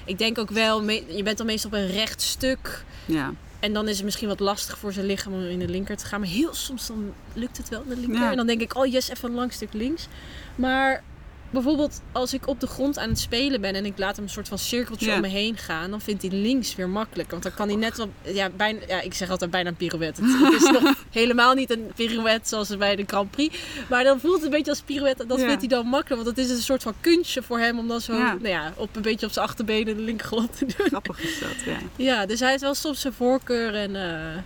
[0.08, 2.84] ik denk ook wel, je bent dan meestal op een recht stuk.
[3.04, 5.96] Ja, En dan is het misschien wat lastig voor zijn lichaam om in de linker
[5.96, 6.20] te gaan.
[6.20, 8.20] Maar heel soms dan lukt het wel in de linker.
[8.20, 8.30] Ja.
[8.30, 10.06] En dan denk ik, oh yes, even een lang stuk links.
[10.54, 11.02] Maar
[11.50, 13.74] bijvoorbeeld als ik op de grond aan het spelen ben...
[13.74, 15.14] en ik laat hem een soort van cirkeltje Ja.
[15.14, 15.90] om me heen gaan...
[15.90, 17.30] dan vindt hij links weer makkelijk.
[17.30, 18.10] Want dan kan hij net wel...
[18.22, 20.22] Ja, bijna, ja ik zeg altijd bijna een pirouette.
[20.24, 23.58] Het, is nog helemaal niet een pirouette zoals bij de Grand Prix.
[23.88, 25.26] Maar dan voelt het een beetje als pirouette.
[25.26, 25.44] Dat Ja.
[25.46, 26.22] vindt hij dan makkelijk.
[26.24, 27.78] Want het is een soort van kunstje voor hem...
[27.78, 28.32] om dan zo Ja.
[28.32, 30.86] Nou ja, op een beetje op zijn achterbenen de linkergalop te doen.
[30.86, 31.78] grappig is dat, ja.
[31.96, 33.96] Ja, dus hij heeft wel soms zijn voorkeur en...
[33.96, 34.42] eh,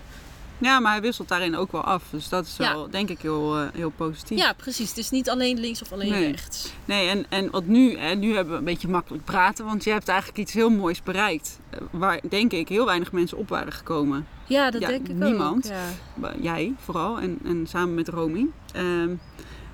[0.62, 2.02] Ja, maar hij wisselt daarin ook wel af.
[2.10, 4.38] Dus dat is wel, denk ik, heel, eh, heel positief.
[4.38, 4.88] Ja, precies.
[4.88, 6.30] Het is niet alleen links of alleen Nee.
[6.30, 6.72] rechts.
[6.84, 9.90] Nee, en, en wat nu, hè, nu hebben we een beetje makkelijk praten, want je
[9.90, 11.60] hebt eigenlijk iets heel moois bereikt.
[11.70, 14.26] eh, Waar, denk ik, heel weinig mensen op waren gekomen.
[14.46, 15.66] Ja, dat Ja, denk ik niemand.
[15.66, 15.72] ook.
[15.72, 15.84] Ja.
[16.14, 18.46] Maar Jij vooral, en, en samen met Romy.
[18.72, 19.10] Ehm,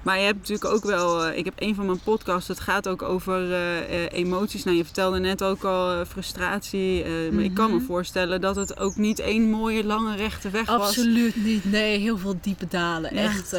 [0.02, 2.88] maar je hebt natuurlijk ook wel, eh, ik heb een van mijn podcasts, het gaat
[2.88, 4.64] ook over eh, eh, emoties.
[4.64, 7.04] Nou, je vertelde net ook al frustratie.
[7.32, 7.84] Maar ik kan me Mhm.
[7.84, 10.86] voorstellen dat het ook niet één mooie, lange, rechte weg was.
[10.88, 11.64] Absoluut niet.
[11.64, 13.14] Nee, heel veel diepe dalen.
[13.14, 13.22] Ja.
[13.22, 13.56] Echt.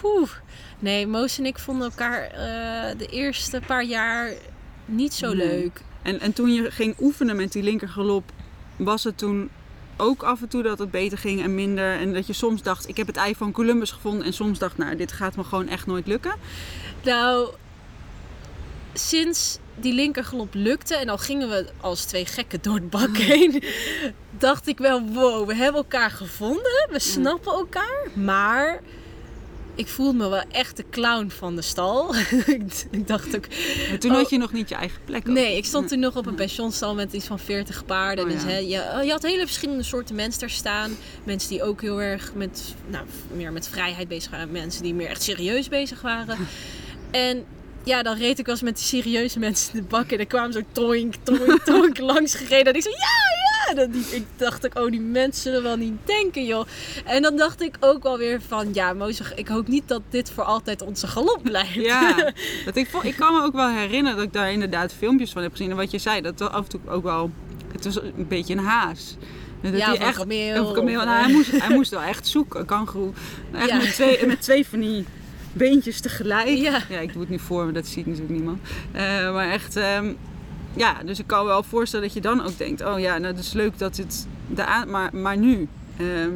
[0.00, 0.28] poeh.
[0.78, 2.28] Nee, Moos en ik vonden elkaar
[2.96, 4.32] de eerste paar jaar
[4.84, 5.82] niet zo leuk.
[6.02, 8.24] En, en toen je ging oefenen met die linkergalop,
[8.76, 9.50] was het toen
[9.98, 11.98] ook af en toe dat het beter ging en minder?
[11.98, 14.26] En dat je soms dacht, ik heb het ei van Columbus gevonden.
[14.26, 16.34] En soms dacht, nou, dit gaat me gewoon echt nooit lukken.
[17.02, 17.48] Nou,
[18.92, 23.62] sinds die linkergalop lukte en al gingen we als twee gekken door het bak heen,
[24.30, 28.80] dacht ik wel, wow, we hebben elkaar gevonden, we snappen elkaar, maar
[29.78, 32.14] ik voelde me wel echt de clown van de stal.
[32.90, 33.46] ik dacht ook,
[33.88, 34.16] Maar toen Oh.
[34.16, 35.28] had je nog niet je eigen plek.
[35.28, 35.34] ook.
[35.34, 38.24] Nee, ik stond toen nog op een pensionstal met iets van 40 paarden.
[38.24, 40.96] Oh, dus, hè, je, je had hele verschillende soorten mensen daar staan.
[41.24, 44.50] Mensen die ook heel erg met, nou, meer met vrijheid bezig waren.
[44.50, 46.36] Mensen die meer echt serieus bezig waren.
[47.10, 47.44] En
[47.84, 50.10] ja, dan reed ik wel eens met die serieuze mensen in de bak.
[50.10, 52.66] En dan kwamen zo toink, toink, toink langs gereden.
[52.72, 53.47] En ik zei, ja, ja!
[53.74, 56.66] Dat, ik dacht ook, oh, die mensen zullen wel niet denken, joh.
[57.04, 60.30] En dan dacht ik ook wel weer van, ja, Mozes, ik hoop niet dat dit
[60.30, 61.74] voor altijd onze galop blijft.
[61.74, 62.14] Ja,
[62.64, 65.50] dat ik, ik kan me ook wel herinneren dat ik daar inderdaad filmpjes van heb
[65.50, 65.70] gezien.
[65.70, 67.30] En wat je zei, dat af en toe ook wel...
[67.72, 69.16] Het was een beetje een haas.
[69.62, 71.04] Dat Ja, hij echt, kameel, kameel.
[71.04, 73.12] Nou, hij, moest, hij moest wel echt zoeken, een kangoeroe.
[73.52, 73.76] Echt Ja.
[73.76, 75.04] met, twee, met twee van die
[75.52, 76.48] beentjes tegelijk.
[76.48, 76.82] Ja.
[76.88, 78.60] ja, ik doe het nu voor me, dat ziet natuurlijk niemand.
[78.92, 80.12] Eh, maar echt, ehm,
[80.78, 83.44] ja, dus ik kan wel voorstellen dat je dan ook denkt: oh ja, nou, het
[83.44, 85.68] is leuk dat het de maar, maar nu.
[85.96, 86.30] ehm,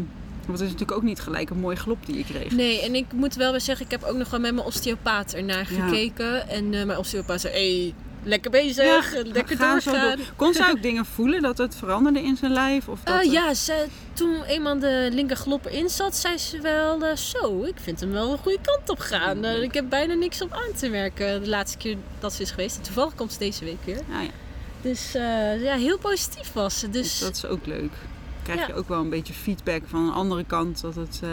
[0.47, 2.51] want het is natuurlijk ook niet gelijk een mooi glop die je kreeg.
[2.53, 5.33] Nee, en ik moet wel weer zeggen, ik heb ook nog wel met mijn osteopaat
[5.33, 5.87] ernaar Ja.
[5.89, 6.49] gekeken.
[6.49, 10.17] En eh, mijn osteopaat zei, hey, lekker bezig, lekker ga zo doorgaan.
[10.17, 10.27] door.
[10.37, 12.89] Kon zij ook dingen voelen dat het veranderde in zijn lijf?
[12.89, 17.05] Of dat Eh, ja, ze, toen eenmaal de linker glop erin zat, zei ze wel
[17.05, 19.45] eh, zo, ik vind hem wel een goede kant op gaan.
[19.45, 22.51] Eh, ik heb bijna niks op aan te merken de laatste keer dat ze is
[22.51, 22.77] geweest.
[22.77, 24.01] En toevallig komt ze deze week weer.
[24.11, 24.29] Ja, ja.
[24.83, 26.91] Dus eh, ja, heel positief was ze.
[26.91, 27.93] Dus dat is ook leuk.
[28.43, 28.67] Krijg Ja.
[28.67, 31.29] je ook wel een beetje feedback van een andere kant dat het, eh,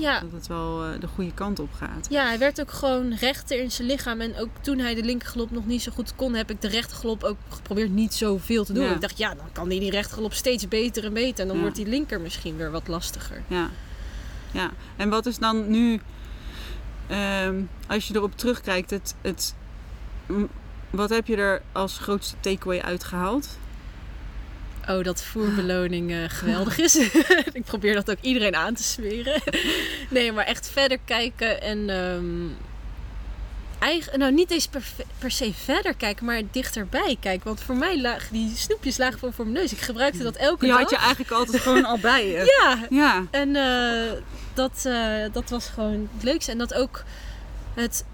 [0.00, 2.06] ja, dat het wel eh, de goede kant op gaat.
[2.10, 4.20] ja, hij werd ook gewoon rechter in zijn lichaam.
[4.20, 7.24] En ook toen hij de linkerglop nog niet zo goed kon, heb ik de rechterglop
[7.24, 8.84] ook geprobeerd niet zoveel te doen.
[8.84, 8.94] Ja.
[8.94, 11.40] Ik dacht, ja, dan kan hij die rechterglop steeds beter en beter.
[11.40, 11.62] En dan Ja.
[11.62, 13.42] wordt die linker misschien weer wat lastiger.
[13.46, 13.70] Ja.
[14.50, 14.70] ja.
[14.96, 16.00] En wat is dan nu,
[17.06, 19.54] ehm, als je erop terugkijkt, het, het,
[20.90, 23.58] wat heb je er als grootste takeaway uitgehaald?
[24.88, 26.96] Oh, dat voerbeloning eh, geweldig is.
[27.52, 29.42] ik probeer dat ook iedereen aan te smeren.
[30.10, 31.90] nee, maar echt verder kijken en...
[31.90, 32.68] ehm
[33.80, 34.82] eigen, nou, niet eens per,
[35.18, 37.46] per se verder kijken, maar dichterbij kijken.
[37.46, 39.72] Want voor mij lagen die snoepjes lagen gewoon voor mijn neus.
[39.72, 40.78] Ik gebruikte dat elke Die dag.
[40.80, 42.58] had je eigenlijk altijd gewoon al bij je.
[42.60, 43.24] Ja, Ja.
[43.30, 44.12] en eh,
[44.54, 46.50] dat, eh, dat was gewoon het leukste.
[46.50, 47.04] En dat ook
[47.74, 48.04] het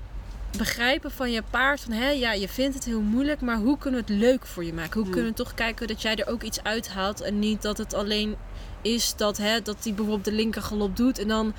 [0.56, 1.80] begrijpen van je paard.
[1.80, 4.64] Van, hè, ja, je vindt het heel moeilijk, maar hoe kunnen we het leuk voor
[4.64, 4.94] je maken?
[4.98, 5.12] Hoe Ja.
[5.12, 7.20] kunnen we toch kijken dat jij er ook iets uithaalt?
[7.20, 8.36] En niet dat het alleen
[8.82, 11.18] is dat, hè, dat hij bijvoorbeeld de linker galop doet.
[11.18, 11.54] En dan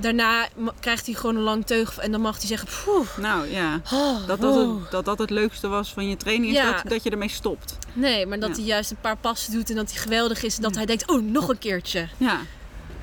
[0.00, 0.48] daarna
[0.80, 1.98] krijgt hij gewoon een lang teug.
[1.98, 3.16] En dan mag hij zeggen, poeh.
[3.18, 3.80] Nou ja.
[3.92, 6.72] oh, Dat dat, oh." het, dat dat het leukste was van je training, is Ja.
[6.72, 7.78] dat, dat je ermee stopt.
[7.92, 8.54] Nee, maar dat Ja.
[8.56, 10.56] hij juist een paar passen doet en dat hij geweldig is.
[10.56, 12.08] En dat hij denkt, oh, nog een keertje.
[12.16, 12.40] Ja.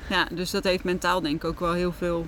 [0.08, 2.26] ja, dus dat heeft mentaal denk ik ook wel heel veel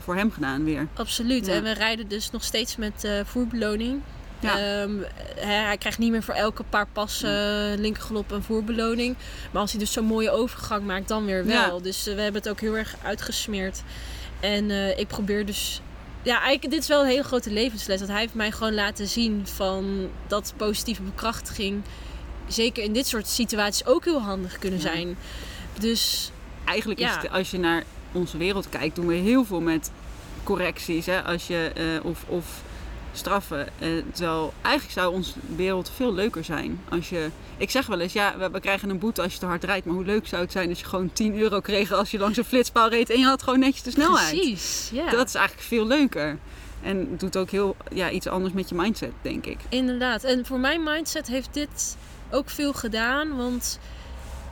[0.00, 0.86] voor hem gedaan weer.
[0.94, 1.46] Absoluut.
[1.46, 1.52] Ja.
[1.52, 4.00] En we rijden dus nog steeds met eh, voerbeloning.
[4.40, 4.58] Ja.
[4.58, 4.90] Ehm,
[5.36, 9.16] hè, hij krijgt niet meer voor elke paar passen linkergalop een voerbeloning.
[9.50, 11.76] Maar als hij dus zo'n mooie overgang maakt, dan weer wel.
[11.76, 11.82] Ja.
[11.82, 13.82] Dus eh, we hebben het ook heel erg uitgesmeerd.
[14.40, 15.80] En eh, ik probeer dus...
[16.22, 18.00] Ja, eigenlijk, dit is wel een hele grote levensles.
[18.00, 21.82] Dat hij heeft mij gewoon laten zien van dat positieve bekrachtiging...
[22.48, 24.86] zeker in dit soort situaties ook heel handig kunnen Ja.
[24.92, 25.16] zijn.
[25.80, 26.30] Dus
[26.66, 29.90] Eigenlijk is het, als je naar onze wereld kijkt, doen we heel veel met
[30.42, 31.06] correcties.
[31.06, 31.22] Hè?
[31.22, 32.62] Als je, eh, of, of
[33.16, 33.68] straffen.
[34.12, 36.80] Terwijl eigenlijk zou onze wereld veel leuker zijn.
[36.88, 39.46] Als je, ik zeg wel eens, ja, we, we krijgen een boete als je te
[39.46, 39.86] hard rijdt.
[39.86, 42.38] Maar hoe leuk zou het zijn als je gewoon 10 euro kreeg als je langs
[42.38, 44.30] een flitspaal reed en je had gewoon netjes de snelheid.
[44.30, 44.90] precies.
[44.92, 45.10] Ja.
[45.10, 46.38] Dat is eigenlijk veel leuker.
[46.82, 49.58] En het doet ook heel ja, iets anders met je mindset, denk ik.
[49.68, 50.24] Inderdaad.
[50.24, 51.96] En voor mijn mindset heeft dit
[52.30, 53.36] ook veel gedaan.
[53.36, 53.78] Want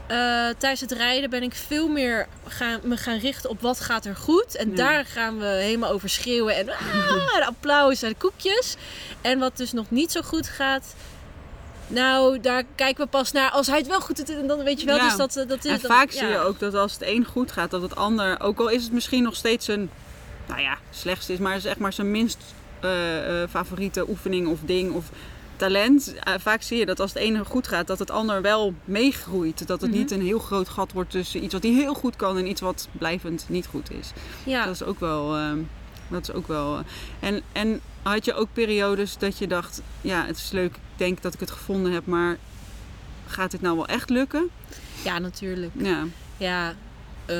[0.07, 0.17] eh,
[0.57, 4.15] tijdens het rijden ben ik veel meer gaan, me gaan richten op wat gaat er
[4.15, 4.55] goed.
[4.55, 4.75] En Ja.
[4.75, 6.55] daar gaan we helemaal over schreeuwen.
[6.55, 8.75] En ah, applaus en koekjes.
[9.21, 10.95] En wat dus nog niet zo goed gaat...
[11.87, 14.29] Nou, daar kijken we pas naar als hij het wel goed doet.
[14.29, 15.07] En dan weet je wel, Ja.
[15.07, 15.71] dus dat, eh, dat is...
[15.71, 16.17] En dat- vaak ja.
[16.19, 18.83] zie je ook dat als het een goed gaat, dat het ander, ook al is
[18.83, 19.89] het misschien nog steeds een,
[20.47, 22.37] nou ja, slechtste is, maar zeg maar zijn minst
[22.79, 22.89] eh,
[23.49, 25.05] favoriete oefening of ding of
[25.57, 26.13] talent.
[26.19, 29.67] Eh, vaak zie je dat als het ene goed gaat, dat het ander wel meegroeit.
[29.67, 29.99] Dat het Mhm.
[29.99, 32.61] niet een heel groot gat wordt tussen iets wat hij heel goed kan en iets
[32.61, 34.11] wat blijvend niet goed is.
[34.43, 34.65] Ja.
[34.65, 35.35] Dat is ook wel.
[35.35, 35.59] ehm,
[36.07, 36.77] dat is ook wel.
[36.77, 36.83] eh,
[37.29, 41.21] en, en had je ook periodes dat je dacht, ja, het is leuk, ik denk
[41.21, 42.37] dat ik het gevonden heb, maar
[43.27, 44.49] gaat dit nou wel echt lukken?
[45.03, 45.71] ja, natuurlijk.
[45.77, 46.03] Ja.
[46.37, 46.73] Ja,
[47.25, 47.35] eh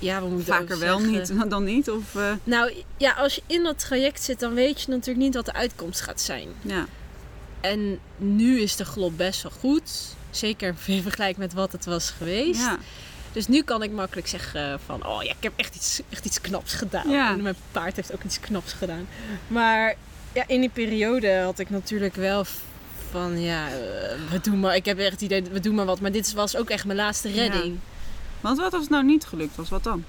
[0.00, 1.90] ja, we moeten Vaker wel zeggen- niet dan niet?
[1.90, 5.34] Of, eh, Nou ja, als je in dat traject zit, dan weet je natuurlijk niet
[5.34, 6.48] wat de uitkomst gaat zijn.
[6.62, 6.86] ja.
[7.60, 9.90] En nu is de glop best wel goed.
[10.30, 12.60] Zeker in vergelijking met wat het was geweest.
[12.60, 12.78] Ja.
[13.32, 15.06] Dus nu kan ik makkelijk zeggen van...
[15.06, 17.08] Oh ja, ik heb echt iets, echt iets knaps gedaan.
[17.10, 17.30] Ja.
[17.32, 19.08] En mijn paard heeft ook iets knaps gedaan.
[19.48, 19.94] Maar
[20.32, 22.44] ja, in die periode had ik natuurlijk wel
[23.10, 23.40] van...
[23.40, 23.72] Ja, eh,
[24.30, 24.76] we doen maar...
[24.76, 26.00] Ik heb echt het idee, we doen maar wat.
[26.00, 27.78] Maar dit was ook echt mijn laatste redding.
[28.40, 29.68] Want wat als het nou niet gelukt was?
[29.68, 30.04] Wat dan?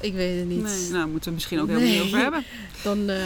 [0.00, 0.62] Ik weet het niet.
[0.62, 1.98] Nee, nou, moeten we misschien ook helemaal Nee.
[1.98, 2.44] niet over hebben.
[2.82, 3.08] Dan...
[3.08, 3.16] eh,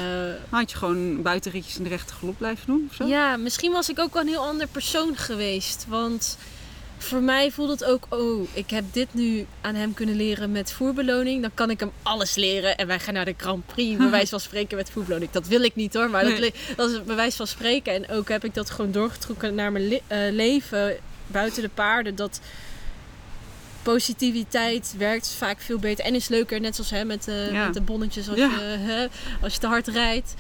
[0.49, 3.07] Had je gewoon buitenritjes in de rechte galop blijven doen of zo?
[3.07, 5.85] Ja, misschien was ik ook wel een heel ander persoon geweest.
[5.89, 6.39] Want
[6.99, 10.73] voor mij voelt het ook, oh, ik heb dit nu aan hem kunnen leren met
[10.73, 11.41] voerbeloning.
[11.43, 12.77] Dan kan ik hem alles leren.
[12.77, 15.31] En wij gaan naar de Grand Prix, bij wijze van spreken, met voerbeloning.
[15.31, 16.41] Dat wil ik niet hoor, maar Nee.
[16.41, 17.93] dat, dat is bij wijze van spreken.
[17.93, 20.97] En ook heb ik dat gewoon doorgetrokken naar mijn le- eh, leven
[21.27, 22.15] buiten de paarden.
[22.15, 22.41] Dat
[23.85, 26.61] positiviteit werkt vaak veel beter en is leuker.
[26.61, 27.65] Net zoals hè, met, Ja.
[27.65, 28.45] met de bonnetjes als, Ja.
[28.51, 29.07] je, hè,
[29.43, 30.35] als je te hard rijdt.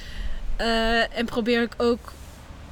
[0.56, 2.12] Eh, en probeer ik ook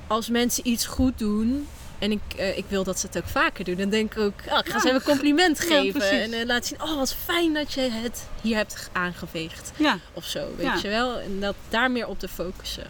[0.06, 1.68] als mensen iets goed doen.
[1.98, 3.74] En ik, eh, ik wil dat ze het ook vaker doen.
[3.76, 6.32] Dan denk ik ook, oh, ik ga ze even een compliment geven.
[6.32, 9.72] en laat zien, oh wat fijn dat je het hier hebt aangeveegd.
[10.12, 11.18] Of zo, weet je wel.
[11.18, 12.87] En dat daar meer op te focussen.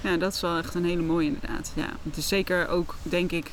[0.00, 1.72] ja, dat is wel echt een hele mooie inderdaad.
[1.74, 3.50] Ja, het is zeker ook, denk ik,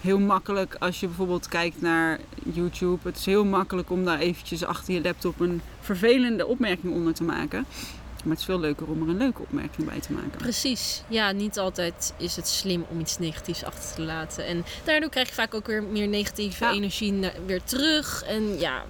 [0.00, 2.98] heel makkelijk als je bijvoorbeeld kijkt naar YouTube.
[3.08, 7.24] Het is heel makkelijk om daar eventjes achter je laptop een vervelende opmerking onder te
[7.24, 7.64] maken.
[8.18, 10.38] Maar het is veel leuker om er een leuke opmerking bij te maken.
[10.38, 11.02] Precies.
[11.08, 14.46] Ja, niet altijd is het slim om iets negatiefs achter te laten.
[14.46, 16.72] En daardoor krijg je vaak ook weer meer negatieve Ja.
[16.72, 18.22] energie weer terug.
[18.24, 18.82] En ja,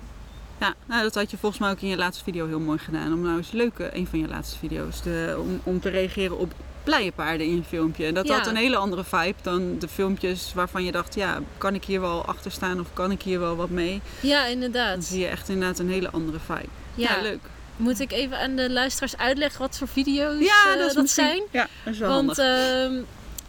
[0.61, 3.13] Ja, nou, dat had je volgens mij ook in je laatste video heel mooi gedaan.
[3.13, 6.53] Om nou eens leuke, een van je laatste video's, te, om, om te reageren op
[6.89, 8.07] blije paarden in je filmpje.
[8.07, 8.37] En dat Ja.
[8.37, 12.01] had een hele andere vibe dan de filmpjes waarvan je dacht, ja, kan ik hier
[12.01, 14.01] wel achter staan of kan ik hier wel wat mee?
[14.21, 15.05] ja Dan inderdaad.
[15.05, 16.69] zie je echt inderdaad een hele andere vibe.
[16.95, 17.41] Ja, Ja, leuk.
[17.77, 21.09] moet ik even aan de luisteraars uitleggen wat voor video's Ja, eh, dat, is dat
[21.11, 21.43] zijn?
[21.51, 22.93] Ja, dat is wel Want ehm,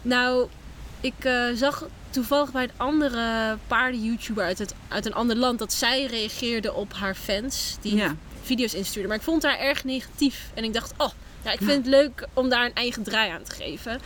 [0.02, 0.47] nou,
[1.02, 5.73] ik eh, zag toevallig bij een andere paarden-YouTuber uit, het, uit een ander land dat
[5.73, 9.08] zij reageerde op haar fans die ja, video's instuurde.
[9.08, 10.49] Maar ik vond haar erg negatief.
[10.54, 11.10] En ik dacht, oh,
[11.43, 13.99] ja, ik vind het leuk om daar een eigen draai aan te geven.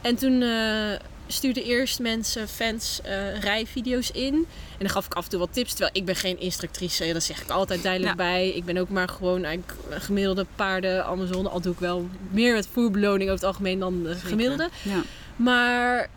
[0.00, 0.92] En toen eh
[1.26, 4.34] stuurden eerst mensen, fans, eh, rijvideo's in.
[4.34, 5.70] En dan gaf ik af en toe wat tips.
[5.70, 8.24] Terwijl ik ben geen instructrice, dat zeg ik altijd duidelijk Ja.
[8.24, 8.48] bij.
[8.48, 11.48] Ik ben ook maar gewoon eigenlijk gemiddelde paarden Amazone.
[11.48, 14.68] Al doe ik wel meer met voerbeloning over het algemeen dan de gemiddelde.
[14.82, 15.02] Ja.
[15.36, 16.08] Maar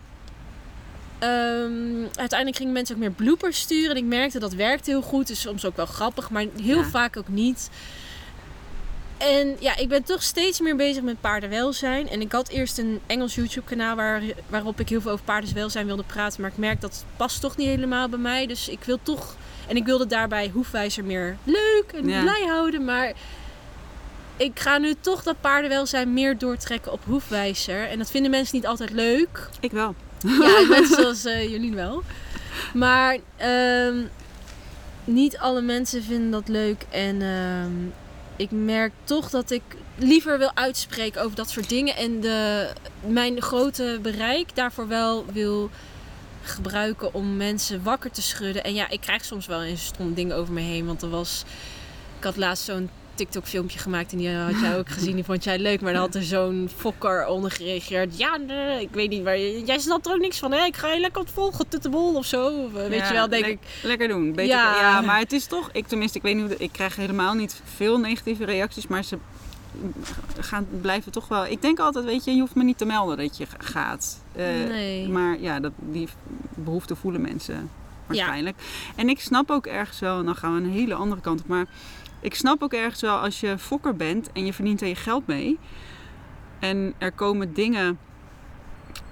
[1.18, 3.90] ehm, uiteindelijk gingen mensen ook meer bloopers sturen.
[3.90, 5.26] En ik merkte dat werkte heel goed.
[5.26, 6.84] Dus soms ook wel grappig, maar heel Ja.
[6.84, 7.70] vaak ook niet.
[9.18, 12.08] En ja, ik ben toch steeds meer bezig met paardenwelzijn.
[12.08, 15.86] En ik had eerst een Engels YouTube kanaal waar, waarop ik heel veel over paardenwelzijn
[15.86, 16.40] wilde praten.
[16.40, 18.46] Maar ik merk dat past toch niet helemaal bij mij.
[18.46, 19.36] Dus ik wil toch...
[19.68, 22.22] En ik wilde daarbij hoefwijzer meer leuk en Ja.
[22.22, 22.84] blij houden.
[22.84, 23.12] Maar
[24.36, 27.88] ik ga nu toch dat paardenwelzijn meer doortrekken op hoefwijzer.
[27.88, 29.48] En dat vinden mensen niet altijd leuk.
[29.60, 29.94] Ik wel.
[30.18, 32.02] Ja, net zoals eh Jolien wel.
[32.74, 33.96] Maar ehm,
[35.04, 36.84] niet alle mensen vinden dat leuk.
[36.90, 37.72] En ehm,
[38.36, 39.62] ik merk toch dat ik
[39.96, 41.96] liever wil uitspreken over dat soort dingen.
[41.96, 42.68] En de,
[43.06, 45.70] mijn grote bereik daarvoor wel wil
[46.42, 48.64] gebruiken om mensen wakker te schudden.
[48.64, 50.86] En ja, ik krijg soms wel eens stom dingen over me heen.
[50.86, 51.44] Want er was...
[52.18, 55.14] Ik had laatst zo'n TikTok filmpje gemaakt en die had jij ook gezien.
[55.14, 58.18] Die vond jij leuk, maar dan had er zo'n fokker onder gereageerd.
[58.18, 60.52] Ja, nee, ik weet niet, maar jij snapt er ook niks van.
[60.52, 60.64] Hè?
[60.64, 62.46] Ik ga je lekker volgen, tuttebol of zo.
[62.46, 63.58] Of, eh, weet Ja, je wel, denk le- ik.
[63.82, 64.28] Lekker doen.
[64.32, 64.80] Beter, Ja.
[64.80, 65.00] ja.
[65.00, 68.44] maar het is toch, ik tenminste, ik weet niet ik krijg helemaal niet veel negatieve
[68.44, 69.18] reacties, maar ze
[70.40, 71.46] gaan, blijven toch wel.
[71.46, 74.20] Ik denk altijd, weet je, je hoeft me niet te melden dat je gaat.
[74.32, 75.08] Eh, nee.
[75.08, 76.08] Maar ja, dat, die
[76.54, 77.70] behoefte voelen mensen
[78.06, 78.56] waarschijnlijk.
[78.96, 81.46] En ik snap ook ergens wel, en dan gaan we een hele andere kant op,
[81.46, 81.66] maar
[82.26, 85.26] ik snap ook ergens wel als je fokker bent en je verdient er je geld
[85.26, 85.58] mee.
[86.58, 87.98] En er komen dingen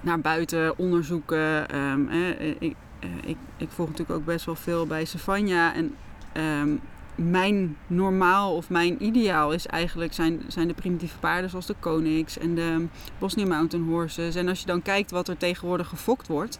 [0.00, 1.68] naar buiten, onderzoeken.
[1.68, 5.74] ehm, eh, ik, eh, ik, ik volg natuurlijk ook best wel veel bij Savanja.
[5.74, 5.94] En
[6.33, 6.77] ehm,
[7.14, 12.38] mijn normaal of mijn ideaal is eigenlijk zijn, zijn de primitieve paarden zoals de Konings
[12.38, 12.87] en de
[13.18, 14.35] Bosnian Mountain Horses.
[14.35, 16.59] En als je dan kijkt wat er tegenwoordig gefokt wordt.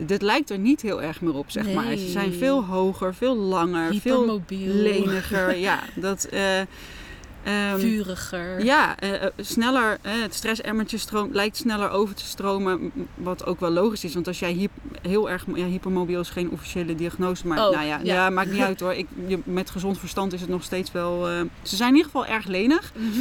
[0.00, 1.96] Dit lijkt er niet heel erg meer op, zeg maar.
[1.96, 5.56] Ze zijn veel hoger, veel langer, veel leniger.
[5.56, 6.24] ja, dat...
[6.24, 8.64] eh, ehm, Vuriger.
[8.64, 12.92] ja, eh, eh, sneller, het stressemmertje stroomt, lijkt sneller over te stromen.
[13.14, 14.68] Wat ook wel logisch is, want als jij hier
[15.02, 18.14] heel erg, ja, hypermobiel is geen officiële diagnose, maar Oh, nou ja, ja.
[18.14, 18.30] ja.
[18.30, 18.92] maakt niet uit hoor.
[18.94, 21.26] Ik, je, met gezond verstand is het nog steeds wel.
[21.62, 22.92] ze zijn in ieder geval erg lenig.
[22.96, 23.20] Mhm.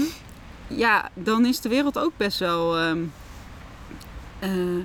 [0.68, 2.78] Ja, dan is de wereld ook best wel.
[4.40, 4.84] je-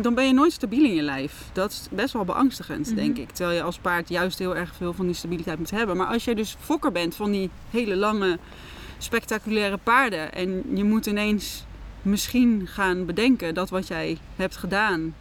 [0.00, 1.44] dan ben je nooit stabiel in je lijf.
[1.52, 2.94] Dat is best wel beangstigend, Mhm.
[2.96, 3.30] denk ik.
[3.30, 5.96] Terwijl je als paard juist heel erg veel van die stabiliteit moet hebben.
[5.96, 8.38] Maar als je dus fokker bent van die hele lange,
[8.98, 10.32] spectaculaire paarden.
[10.34, 11.64] en je moet ineens
[12.02, 15.14] misschien gaan bedenken dat wat jij hebt gedaan.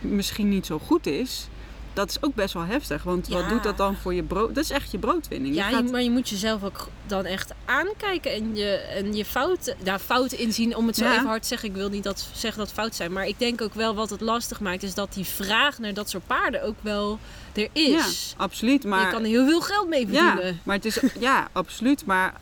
[0.00, 1.48] misschien niet zo goed is.
[1.94, 3.02] Dat is ook best wel heftig.
[3.02, 3.48] Want wat Ja.
[3.48, 4.54] doet dat dan voor je brood?
[4.54, 5.54] Dat is echt je broodwinning.
[5.54, 9.24] Je Ja, gaat- maar je moet jezelf ook dan echt aankijken en je, en je
[9.24, 10.76] fouten, nou, fouten inzien.
[10.76, 11.12] Om het zo Ja.
[11.14, 13.12] even hard te zeggen, ik wil niet dat, zeggen dat fout zijn.
[13.12, 16.10] Maar ik denk ook wel wat het lastig maakt, is dat die vraag naar dat
[16.10, 17.18] soort paarden ook wel
[17.52, 18.34] er is.
[18.36, 18.84] Ja, absoluut.
[18.84, 20.60] Maar Je kan er heel veel geld mee Ja, verdienen.
[20.62, 22.06] maar het is, ja, absoluut.
[22.06, 22.34] Maar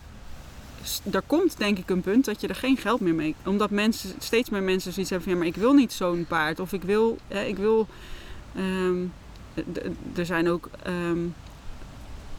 [1.10, 3.34] er komt denk ik een punt dat je er geen geld meer mee...
[3.44, 5.38] Omdat mensen, steeds meer mensen zoiets hebben van...
[5.38, 6.60] Ja, maar ik wil niet zo'n paard.
[6.60, 7.88] Of ik wil, eh, ik wil
[8.56, 8.94] Ehm,
[10.16, 11.18] er zijn ook ehm,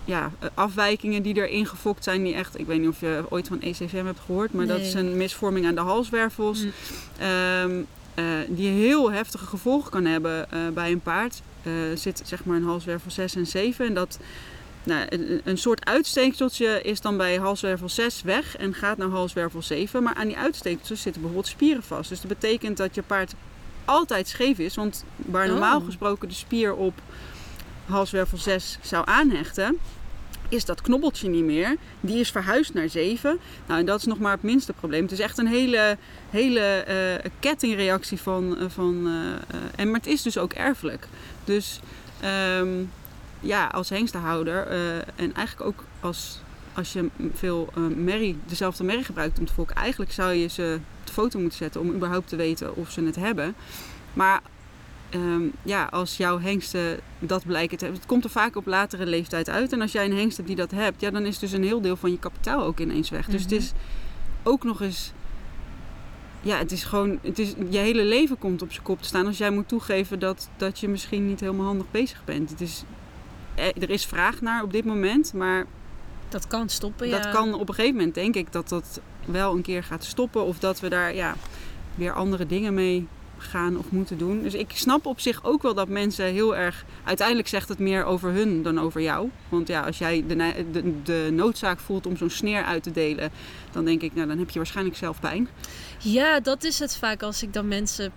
[0.05, 2.24] ja, afwijkingen die erin gefokt zijn.
[2.24, 4.93] Die echt, ik weet niet of je ooit van ECVM hebt gehoord, maar dat is
[4.93, 6.64] een misvorming aan de halswervels.
[6.64, 6.72] Mm.
[7.18, 7.82] Ehm,
[8.16, 11.41] eh, die heel heftige gevolgen kan hebben uh, bij een paard.
[11.64, 13.86] Uh, zit zeg maar een halswervel 6 en 7.
[13.86, 14.20] En dat
[14.84, 19.61] nou, een, een, soort uitsteekseltje is dan bij halswervel 6 weg en gaat naar halswervel
[19.61, 20.03] 7.
[20.03, 22.09] Maar aan die uitsteekseltjes zitten bijvoorbeeld spieren vast.
[22.09, 23.34] Dus dat betekent dat je paard
[23.86, 24.75] altijd scheef is.
[24.75, 25.86] Want waar normaal oh.
[25.86, 27.01] gesproken de spier op
[27.86, 29.77] halswervel 6 zou aanhechten,
[30.49, 31.75] is dat knobbeltje niet meer.
[31.99, 33.39] Die is verhuisd naar 7.
[33.67, 35.01] Nou, en dat is nog maar het minste probleem.
[35.01, 35.97] Het is echt een hele,
[36.29, 36.86] hele
[37.23, 38.57] uh, kettingreactie van.
[38.59, 41.07] Uh, van uh, en, maar het is dus ook erfelijk.
[41.43, 41.79] Dus
[42.59, 42.91] um,
[43.39, 44.67] ja, als hengstenhouder
[45.15, 46.39] en eigenlijk ook als,
[46.76, 51.07] als je veel merrie, dezelfde merrie gebruikt om te fokken, eigenlijk zou je ze op
[51.07, 53.55] de foto moeten zetten om überhaupt te weten of ze het hebben.
[54.13, 54.41] Maar
[55.15, 59.05] um, ja, als jouw hengsten dat blijken te hebben, het komt er vaak op latere
[59.05, 59.74] leeftijd uit.
[59.74, 61.82] En als jij een hengst hebt die dat hebt, ja, dan is dus een heel
[61.82, 63.26] deel van je kapitaal ook ineens weg.
[63.26, 63.59] Dus het mhm.
[63.59, 63.71] is
[64.43, 65.11] ook nog eens.
[66.41, 67.19] Ja, het is gewoon.
[67.21, 70.19] Het is, je hele leven komt op zijn kop te staan als jij moet toegeven
[70.19, 72.49] dat, dat je misschien niet helemaal handig bezig bent.
[72.49, 72.84] Het is,
[73.55, 75.65] eh, er is vraag naar op dit moment, maar.
[76.34, 77.31] Dat kan stoppen, dat ja.
[77.31, 80.45] kan op een gegeven moment, denk ik, dat dat wel een keer gaat stoppen.
[80.45, 81.36] Of dat we daar ja,
[81.95, 83.07] weer andere dingen mee
[83.38, 84.43] gaan of moeten doen.
[84.43, 86.86] Dus ik snap op zich ook wel dat mensen heel erg.
[87.03, 89.29] Uiteindelijk zegt het meer over hun dan over jou.
[89.49, 93.31] Want ja, als jij de, de, de noodzaak voelt om zo'n sneer uit te delen,
[93.71, 95.47] dan denk ik, nou dan heb je waarschijnlijk zelf pijn.
[95.99, 98.11] Ja, dat is het vaak als ik dan mensen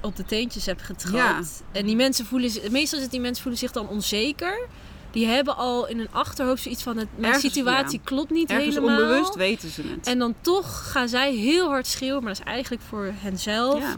[0.00, 1.62] op de teentjes heb getrapt.
[1.72, 4.68] En die mensen voelen meestal is het die mensen voelen zich dan onzeker
[5.16, 9.00] die hebben al in hun achterhoofd zoiets van: het, mijn situatie klopt niet Ergens helemaal.
[9.00, 10.06] onbewust weten ze het.
[10.06, 13.78] En dan toch gaan zij heel hard schreeuwen, maar dat is eigenlijk voor henzelf.
[13.78, 13.94] Ja.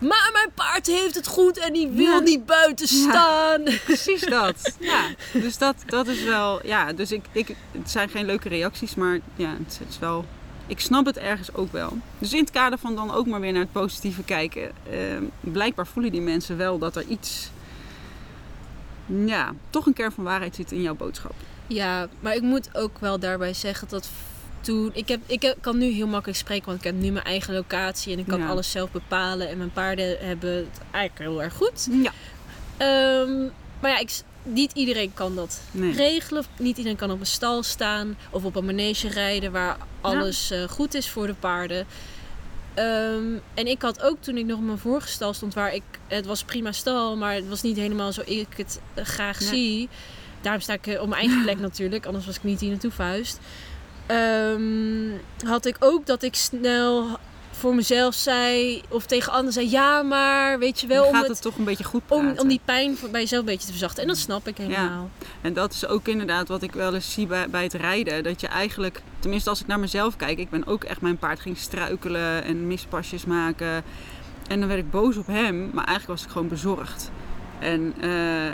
[0.00, 3.62] Maar mijn paard heeft het goed en die wil niet buiten staan.
[3.84, 4.76] Precies dat.
[4.92, 5.02] ja,
[5.32, 6.66] dus dat, dat is wel.
[6.66, 10.24] Ja, dus ik, ik, het zijn geen leuke reacties, maar ja, het, is wel
[10.66, 11.98] ik snap het ergens ook wel.
[12.18, 14.62] Dus in het kader van dan ook maar weer naar het positieve kijken.
[14.62, 14.98] Uh,
[15.40, 17.50] blijkbaar voelen die mensen wel dat er iets
[19.06, 21.34] ja, toch een kern van waarheid zit in jouw boodschap.
[21.66, 24.10] Ja, maar ik moet ook wel daarbij zeggen dat
[24.60, 24.90] toen.
[24.94, 28.12] Ik, heb, ik kan nu heel makkelijk spreken, want ik heb nu mijn eigen locatie
[28.12, 29.48] en ik kan alles zelf bepalen.
[29.48, 31.88] En mijn paarden hebben het eigenlijk heel erg goed.
[31.90, 32.12] Ja.
[33.22, 34.10] Um, maar ja, ik,
[34.42, 35.60] niet iedereen kan dat
[35.92, 36.44] regelen.
[36.58, 40.56] Niet iedereen kan op een stal staan of op een manege rijden waar alles ja.
[40.56, 41.86] uh, goed is voor de paarden.
[42.78, 46.26] Um, en ik had ook toen ik nog mijn vorige stal stond, waar ik, het
[46.26, 49.48] was prima stal, maar het was niet helemaal zo ik het uh, graag nee.
[49.48, 49.88] zie.
[50.40, 52.90] Daarom sta ik uh, op mijn eigen plek natuurlijk, anders was ik niet hier naartoe
[52.90, 53.38] vuist.
[54.08, 57.18] Um, had ik ook dat ik snel
[57.62, 61.04] voor mezelf zei, of tegen anderen zei, ja, maar weet je wel.
[61.04, 62.30] Je gaat om het, toch een beetje goed praten.
[62.30, 64.02] Om, om die pijn bij jezelf een beetje te verzachten.
[64.02, 65.10] En dat snap ik helemaal.
[65.18, 65.26] Ja.
[65.40, 68.22] En dat is ook inderdaad wat ik wel eens zie bij, bij het rijden.
[68.22, 71.40] Dat je eigenlijk, tenminste als ik naar mezelf kijk, ik ben ook echt, mijn paard
[71.40, 73.84] ging struikelen en mispasjes maken.
[74.48, 77.10] En dan werd ik boos op hem, maar eigenlijk was ik gewoon bezorgd.
[77.58, 78.46] En, uh,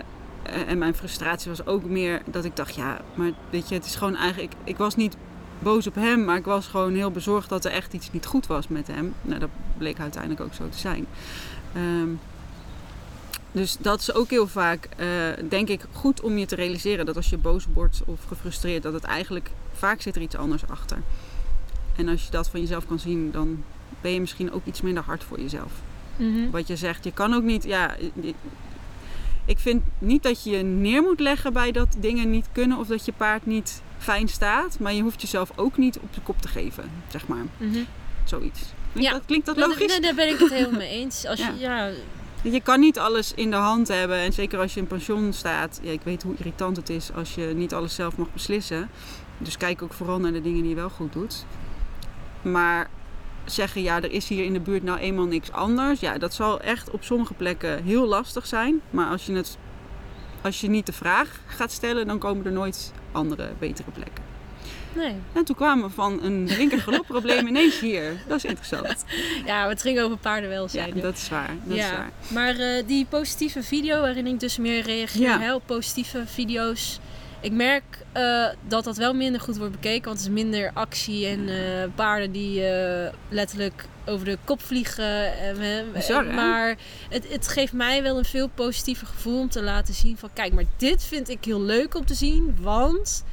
[0.66, 3.94] en mijn frustratie was ook meer dat ik dacht, ja, maar weet je, het is
[3.94, 5.16] gewoon eigenlijk, ik was niet
[5.58, 8.46] boos op hem, maar ik was gewoon heel bezorgd dat er echt iets niet goed
[8.46, 9.14] was met hem.
[9.22, 9.48] Nou, dat
[9.78, 11.06] bleek uiteindelijk ook zo te zijn.
[11.76, 12.20] Um,
[13.52, 15.06] dus dat is ook heel vaak, uh,
[15.48, 18.92] denk ik, goed om je te realiseren dat als je boos wordt of gefrustreerd, dat
[18.92, 20.98] het eigenlijk vaak zit er iets anders achter.
[21.96, 23.64] En als je dat van jezelf kan zien, dan
[24.00, 25.72] ben je misschien ook iets minder hard voor jezelf.
[26.16, 26.50] Mm -hmm.
[26.50, 27.96] Wat je zegt, je kan ook niet, ja,
[29.44, 32.86] ik vind niet dat je je neer moet leggen bij dat dingen niet kunnen of
[32.86, 34.78] dat je paard niet fijn staat.
[34.78, 37.44] Maar je hoeft jezelf ook niet op de kop te geven, zeg maar.
[37.56, 37.86] Mm -hmm.
[38.24, 38.60] Zoiets.
[38.92, 39.16] Klinkt, ja.
[39.18, 39.86] dat, klinkt dat logisch?
[39.86, 41.26] Nee, daar ben ik het helemaal mee eens.
[41.26, 41.90] Als je, ja.
[42.42, 44.16] Je kan niet alles in de hand hebben.
[44.16, 45.78] En zeker als je in pensioen staat.
[45.82, 48.90] Ja, ik weet hoe irritant het is als je niet alles zelf mag beslissen.
[49.38, 51.44] Dus kijk ook vooral naar de dingen die je wel goed doet.
[52.42, 52.90] Maar
[53.44, 56.00] zeggen, ja, er is hier in de buurt nou eenmaal niks anders.
[56.00, 58.80] Ja, dat zal echt op sommige plekken heel lastig zijn.
[58.90, 59.58] Maar als je, het,
[60.42, 64.24] als je niet de vraag gaat stellen, dan komen er nooit andere, betere plekken.
[64.92, 65.14] Nee.
[65.32, 68.22] En toen kwamen we van een linkergalopprobleem ineens hier.
[68.26, 69.04] Dat is interessant.
[69.46, 70.96] Ja, het ging over paardenwelzijn.
[70.96, 71.50] Ja, dat is waar.
[71.64, 71.84] Dat ja.
[71.84, 72.10] is waar.
[72.28, 75.54] Maar uh, die positieve video waarin ik dus meer reageer ja.
[75.54, 77.00] op positieve video's
[77.40, 80.04] ik merk uh, dat dat wel minder goed wordt bekeken.
[80.04, 81.56] Want het is minder actie en uh,
[81.94, 85.32] paarden die uh, letterlijk over de kop vliegen.
[85.92, 86.76] Bizar, maar
[87.08, 90.30] het, het, geeft mij wel een veel positiever gevoel om te laten zien van...
[90.32, 93.24] Kijk, maar dit vind ik heel leuk om te zien, want...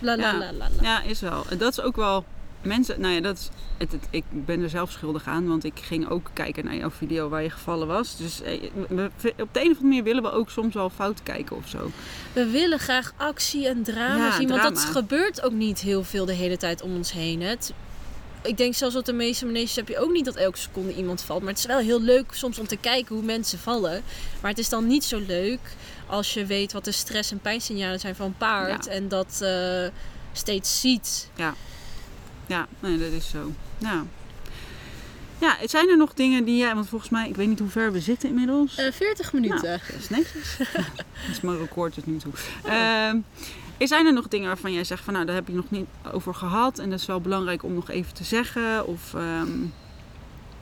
[0.00, 0.52] La, la, ja.
[0.52, 1.44] La, ja, is wel.
[1.50, 2.24] En dat is ook wel...
[2.66, 5.80] Mensen, nou ja, dat is het, het- ik ben er zelf schuldig aan, want ik
[5.82, 8.16] ging ook kijken naar jouw video waar je gevallen was.
[8.16, 11.22] Dus eh, we- op de een of andere manier willen we ook soms wel fout
[11.22, 11.90] kijken of zo.
[12.32, 16.24] We willen graag actie en drama Ja, zien, want dat gebeurt ook niet heel veel
[16.24, 17.42] de hele tijd om ons heen.
[17.42, 17.72] Het,
[18.42, 21.22] ik denk zelfs op de meeste maneges heb je ook niet dat elke seconde iemand
[21.22, 21.40] valt.
[21.40, 24.02] Maar het is wel heel leuk soms om te kijken hoe mensen vallen.
[24.40, 25.60] Maar het is dan niet zo leuk
[26.06, 28.84] als je weet wat de stress- en pijnsignalen zijn van een paard.
[28.84, 28.90] Ja.
[28.90, 29.86] En dat eh,
[30.32, 31.30] steeds ziet.
[31.36, 31.54] Ja,
[32.80, 33.52] nee, dat is zo.
[33.78, 34.04] Ja.
[35.38, 37.92] Ja, zijn er nog dingen die jij, want volgens mij, ik weet niet hoe ver
[37.92, 38.76] we zitten inmiddels.
[38.76, 39.62] Eh 40 minuten.
[39.62, 40.56] Nou, dat is netjes.
[40.56, 42.32] dat is mijn record tot nu toe.
[42.64, 43.18] Ehm,
[43.78, 46.34] zijn er nog dingen waarvan jij zegt van nou, daar heb je nog niet over
[46.34, 48.86] gehad en dat is wel belangrijk om nog even te zeggen?
[48.86, 49.48] Of ehm,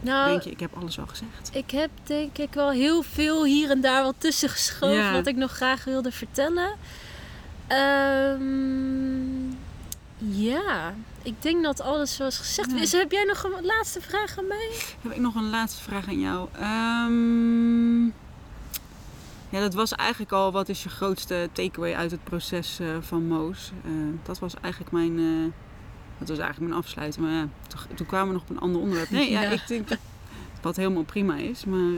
[0.00, 1.50] nou, denk je, ik heb alles al gezegd?
[1.52, 5.12] Ik heb denk ik wel heel veel hier en daar wat tussen geschoven Ja.
[5.12, 6.72] wat ik nog graag wilde vertellen.
[7.66, 9.50] Ehm,
[10.18, 10.94] ja,
[11.24, 12.70] ik denk dat alles was gezegd.
[12.70, 12.80] Ja.
[12.80, 14.70] Is, heb jij nog een laatste vraag aan mij?
[15.02, 16.48] Heb ik nog een laatste vraag aan jou?
[16.52, 18.04] Ehm,
[19.48, 23.26] ja, dat was eigenlijk al, wat is je grootste takeaway uit het proces eh, van
[23.26, 23.72] Moos?
[23.84, 23.90] Eh,
[24.22, 25.52] dat was eigenlijk mijn, eh,
[26.18, 27.26] dat was eigenlijk mijn afsluiting.
[27.26, 29.10] Maar ja, toen, toen kwamen we nog op een ander onderwerp.
[29.10, 29.50] Nee, ja, Ja.
[29.50, 29.98] ik denk dat,
[30.62, 31.64] wat helemaal prima is.
[31.64, 31.92] Maar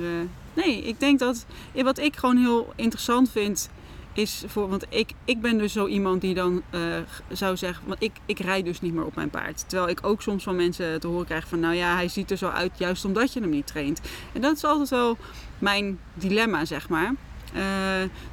[0.54, 3.70] nee, ik denk dat, wat ik gewoon heel interessant vind,
[4.16, 6.80] is voor, want ik, ik ben dus zo iemand die dan eh,
[7.28, 9.68] zou zeggen, want ik, ik rijd dus niet meer op mijn paard.
[9.68, 12.36] Terwijl ik ook soms van mensen te horen krijg van, nou ja, hij ziet er
[12.36, 14.00] zo uit juist omdat je hem niet traint.
[14.32, 15.16] En dat is altijd wel
[15.58, 17.14] mijn dilemma, zeg maar.
[17.54, 17.62] Eh,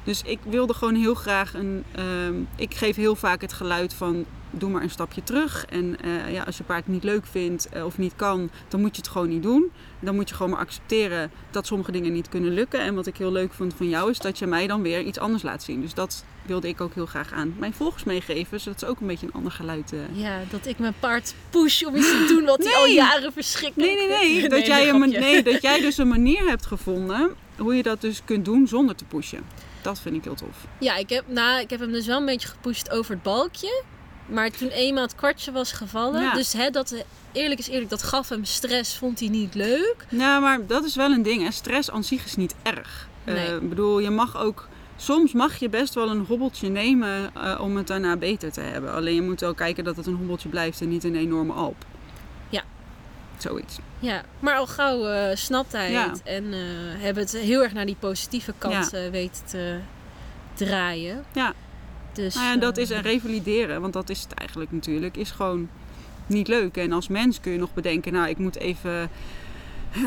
[0.04, 1.84] dus ik wilde gewoon heel graag een.
[1.94, 4.24] ehm, ik geef heel vaak het geluid van.
[4.56, 5.64] Doe maar een stapje terug.
[5.64, 8.96] En eh, ja, als je paard niet leuk vindt eh, of niet kan, dan moet
[8.96, 9.70] je het gewoon niet doen.
[10.00, 12.80] Dan moet je gewoon maar accepteren dat sommige dingen niet kunnen lukken.
[12.80, 15.18] En wat ik heel leuk vond van jou is dat je mij dan weer iets
[15.18, 15.80] anders laat zien.
[15.80, 18.60] Dus dat wilde ik ook heel graag aan mijn volgers meegeven.
[18.60, 19.92] Zodat ze ook een beetje een ander geluid.
[20.12, 23.92] Ja, dat ik mijn paard push om iets te doen wat hij al jaren verschrikkelijk
[23.92, 24.48] Nee, nee, nee.
[24.48, 28.24] Dat, jij een, nee dat jij dus een manier hebt gevonden hoe je dat dus
[28.24, 29.44] kunt doen zonder te pushen.
[29.82, 30.66] Dat vind ik heel tof.
[30.80, 33.82] Ja, ik heb, nou, ik heb hem dus wel een beetje gepusht over het balkje.
[34.26, 36.22] Maar toen eenmaal het kwartje was gevallen.
[36.22, 36.32] Ja.
[36.32, 40.06] Dus hè, dat, eerlijk is eerlijk, dat gaf hem stress, vond hij niet leuk.
[40.08, 41.42] Nou, maar dat is wel een ding.
[41.42, 41.50] Hè.
[41.50, 43.08] Stress aan zich is niet erg.
[43.24, 43.36] Nee.
[43.36, 44.68] Eh, ik bedoel, je mag ook...
[44.96, 48.92] Soms mag je best wel een hobbeltje nemen eh, om het daarna beter te hebben.
[48.92, 51.84] Alleen je moet wel kijken dat het een hobbeltje blijft en niet een enorme alp.
[53.44, 53.50] Ja.
[53.50, 53.78] Zoiets.
[53.98, 56.10] Ja, maar al gauw eh, snapt hij Ja.
[56.10, 56.22] het.
[56.22, 56.58] En eh
[57.02, 59.78] hebben het heel erg naar die positieve kant eh, weten te
[60.54, 61.24] draaien.
[61.32, 61.52] Ja.
[62.12, 65.30] Dus, Nou ja, en dat is en revalideren, want dat is het eigenlijk natuurlijk, is
[65.30, 65.68] gewoon
[66.26, 66.76] niet leuk.
[66.76, 69.10] En als mens kun je nog bedenken, nou, ik moet even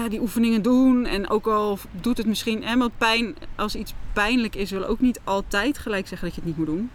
[0.09, 1.05] die oefeningen doen.
[1.05, 5.19] En ook al doet het misschien helemaal pijn, als iets pijnlijk is, wil ook niet
[5.23, 6.89] altijd gelijk zeggen dat je het niet moet doen.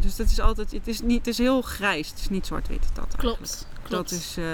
[0.00, 2.88] Dus dat is altijd, het is, niet, het is heel grijs, het is niet zwart-wit.
[2.94, 3.66] Dat eigenlijk.
[3.90, 4.10] Klopt.
[4.10, 4.44] Dat is, eh,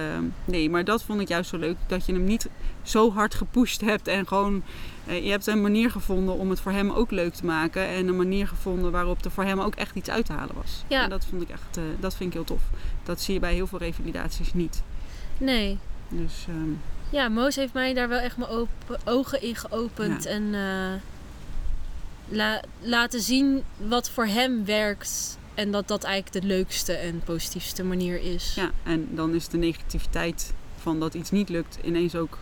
[0.44, 1.76] nee, maar dat vond ik juist zo leuk.
[1.86, 2.48] Dat je hem niet
[2.82, 4.08] zo hard gepusht hebt.
[4.08, 4.62] En gewoon,
[5.06, 7.86] eh, je hebt een manier gevonden om het voor hem ook leuk te maken.
[7.86, 10.84] En een manier gevonden waarop er voor hem ook echt iets uit te halen was.
[10.88, 11.02] Ja.
[11.02, 12.62] En dat vond ik echt, eh, dat vind ik heel tof.
[13.04, 14.82] Dat zie je bij heel veel revalidaties niet.
[15.38, 15.78] Nee.
[16.08, 16.70] Dus ehm,
[17.10, 20.24] Ja, Moos heeft mij daar wel echt mijn open, ogen in geopend.
[20.24, 20.30] Ja.
[20.30, 20.54] En
[22.28, 25.38] la- laten zien wat voor hem werkt.
[25.56, 28.54] En dat dat eigenlijk de leukste en positiefste manier is.
[28.54, 32.38] ja, en dan is de negativiteit van dat iets niet lukt ineens ook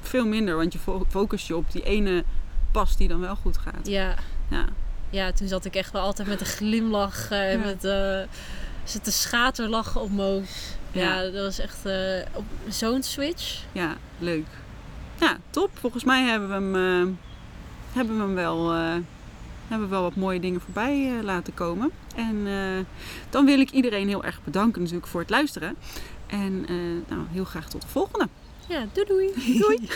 [0.00, 0.56] veel minder.
[0.56, 2.24] Want je fo- focust je op die ene
[2.72, 3.86] pas die dan wel goed gaat.
[3.86, 4.14] Ja,
[4.50, 4.64] Ja,
[5.10, 7.64] ja, toen zat ik echt wel altijd met een glimlach eh, en Ja.
[7.64, 8.20] met eh
[8.84, 10.74] zitten schaterlachen op Moos.
[10.92, 11.30] Ja, Ja.
[11.30, 13.62] dat was echt eh, op zo'n switch.
[13.72, 14.46] ja, leuk.
[15.20, 15.70] Ja, top.
[15.74, 17.12] Volgens mij hebben we hem, eh,
[17.92, 18.94] hebben we hem wel, eh,
[19.68, 21.90] hebben we wel wat mooie dingen voorbij eh, laten komen.
[22.14, 22.84] En eh,
[23.30, 25.76] dan wil ik iedereen heel erg bedanken natuurlijk voor het luisteren.
[26.26, 26.74] En eh,
[27.08, 28.28] nou, heel graag tot de volgende.
[28.68, 29.32] Ja, doei doei.
[29.62, 29.88] Doei!